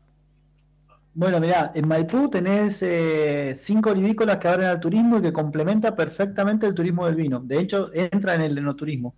[1.17, 5.95] Bueno, mirá, en Maipú tenés eh, cinco olivícolas que abren al turismo y que complementa
[5.95, 7.39] perfectamente el turismo del vino.
[7.39, 9.15] De hecho, entra en el enoturismo.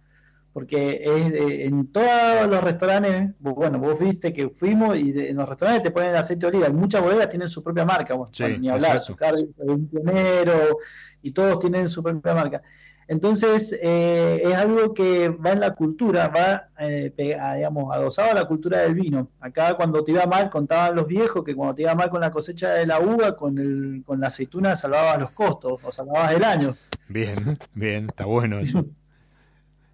[0.54, 1.34] Porque es,
[1.68, 6.16] en todos los restaurantes, bueno, vos viste que fuimos y en los restaurantes te ponen
[6.16, 6.70] aceite de oliva.
[6.70, 9.18] muchas bodegas tienen su propia marca, bueno, ni hablar, su
[9.58, 10.78] un pionero
[11.22, 12.62] y todos tienen su propia marca.
[13.10, 18.46] Entonces, eh, es algo que va en la cultura, va, eh, digamos, adosado a la
[18.46, 19.30] cultura del vino.
[19.40, 22.30] Acá cuando te iba mal, contaban los viejos que cuando te iba mal con la
[22.30, 26.44] cosecha de la uva, con, el, con la aceituna salvabas los costos o salvabas el
[26.44, 26.78] año.
[27.08, 28.86] Bien, bien, está bueno eso.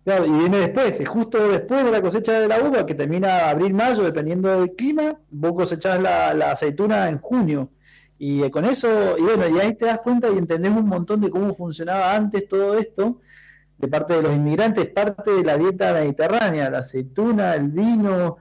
[0.03, 3.49] Claro, y viene después, es justo después de la cosecha de la uva, que termina
[3.49, 7.71] abril-mayo, dependiendo del clima, vos cosechás la, la aceituna en junio.
[8.17, 11.21] Y eh, con eso, y bueno, y ahí te das cuenta y entendés un montón
[11.21, 13.19] de cómo funcionaba antes todo esto,
[13.77, 18.37] de parte de los inmigrantes, parte de la dieta mediterránea, la aceituna, el vino,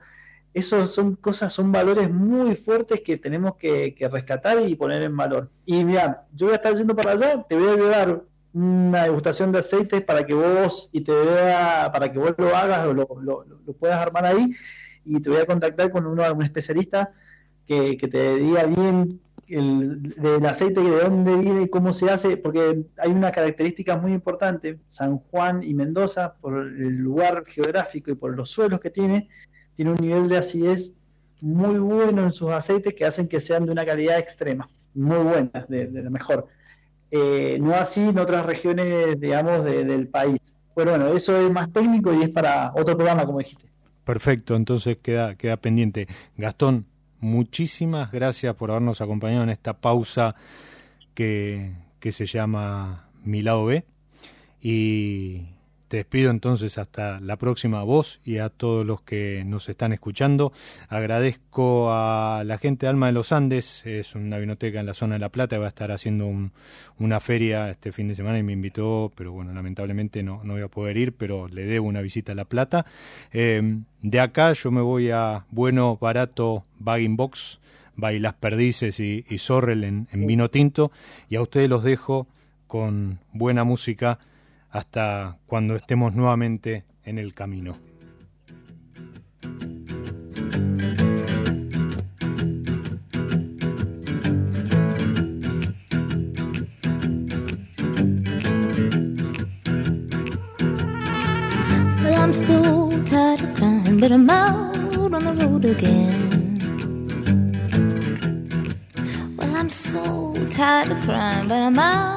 [0.53, 5.49] esos son cosas, son valores muy fuertes que tenemos que, rescatar y poner en valor.
[5.65, 8.23] Y mira, yo voy a estar yendo para allá, te voy a llevar
[8.53, 12.87] una degustación de aceites para que vos y te vea, para que vos lo hagas
[12.87, 14.55] o lo, lo, puedas armar ahí
[15.03, 17.11] y te voy a contactar con uno, un especialista
[17.67, 22.37] que, que te diga bien el, del aceite, de dónde viene y cómo se hace,
[22.37, 28.15] porque hay una característica muy importante, San Juan y Mendoza, por el lugar geográfico y
[28.15, 29.29] por los suelos que tiene,
[29.75, 30.93] tiene un nivel de acidez
[31.41, 35.65] muy bueno en sus aceites que hacen que sean de una calidad extrema, muy buena,
[35.67, 36.47] de, la mejor.
[37.11, 40.53] Eh, no así en otras regiones, digamos, del país.
[40.75, 43.69] Pero bueno, eso es más técnico y es para otro programa, como dijiste.
[44.03, 46.07] Perfecto, entonces queda, queda pendiente.
[46.37, 46.85] Gastón,
[47.25, 50.35] muchísimas gracias por habernos acompañado en esta pausa
[51.13, 53.83] que, que se llama Mi lado B.
[54.61, 55.54] Y
[55.95, 60.51] te despido entonces hasta la próxima voz y a todos los que nos están escuchando.
[60.89, 65.15] Agradezco a la gente de Alma de los Andes, es una vinoteca en la zona
[65.15, 66.29] de La Plata, va a estar haciendo
[66.99, 70.63] una feria este fin de semana y me invitó, pero bueno, lamentablemente no, no voy
[70.63, 72.85] a poder ir, pero le debo una visita a La Plata.
[73.31, 73.61] Eh,
[74.01, 77.61] de acá yo me voy a Bueno, Barato, Bagging Box,
[77.95, 80.91] Bailas Perdices y, y Sorrel en, en vino tinto
[81.29, 82.27] y a ustedes los dejo
[82.67, 84.19] con buena música
[84.75, 87.77] hasta cuando estemos nuevamente en el camino.
[102.03, 104.75] Well, I'm so tired of crying, but I'm out
[105.13, 106.25] on the road again.
[109.37, 112.14] Well, I'm so tired of crying, but I'm out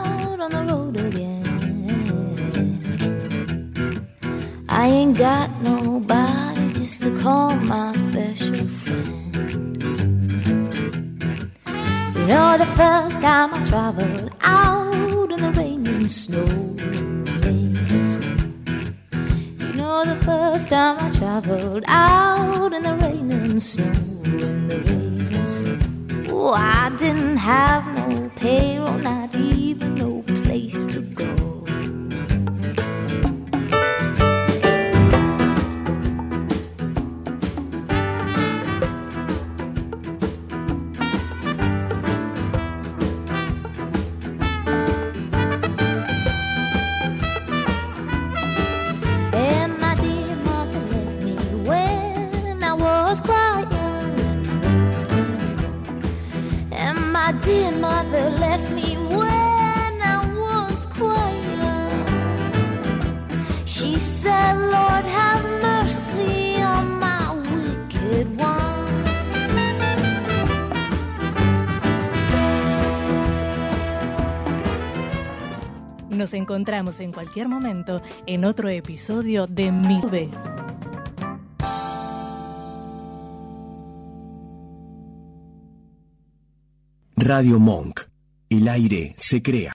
[76.49, 80.30] encontramos en cualquier momento en otro episodio de Mi V.
[87.16, 88.01] Radio Monk.
[88.49, 89.66] El aire se crea.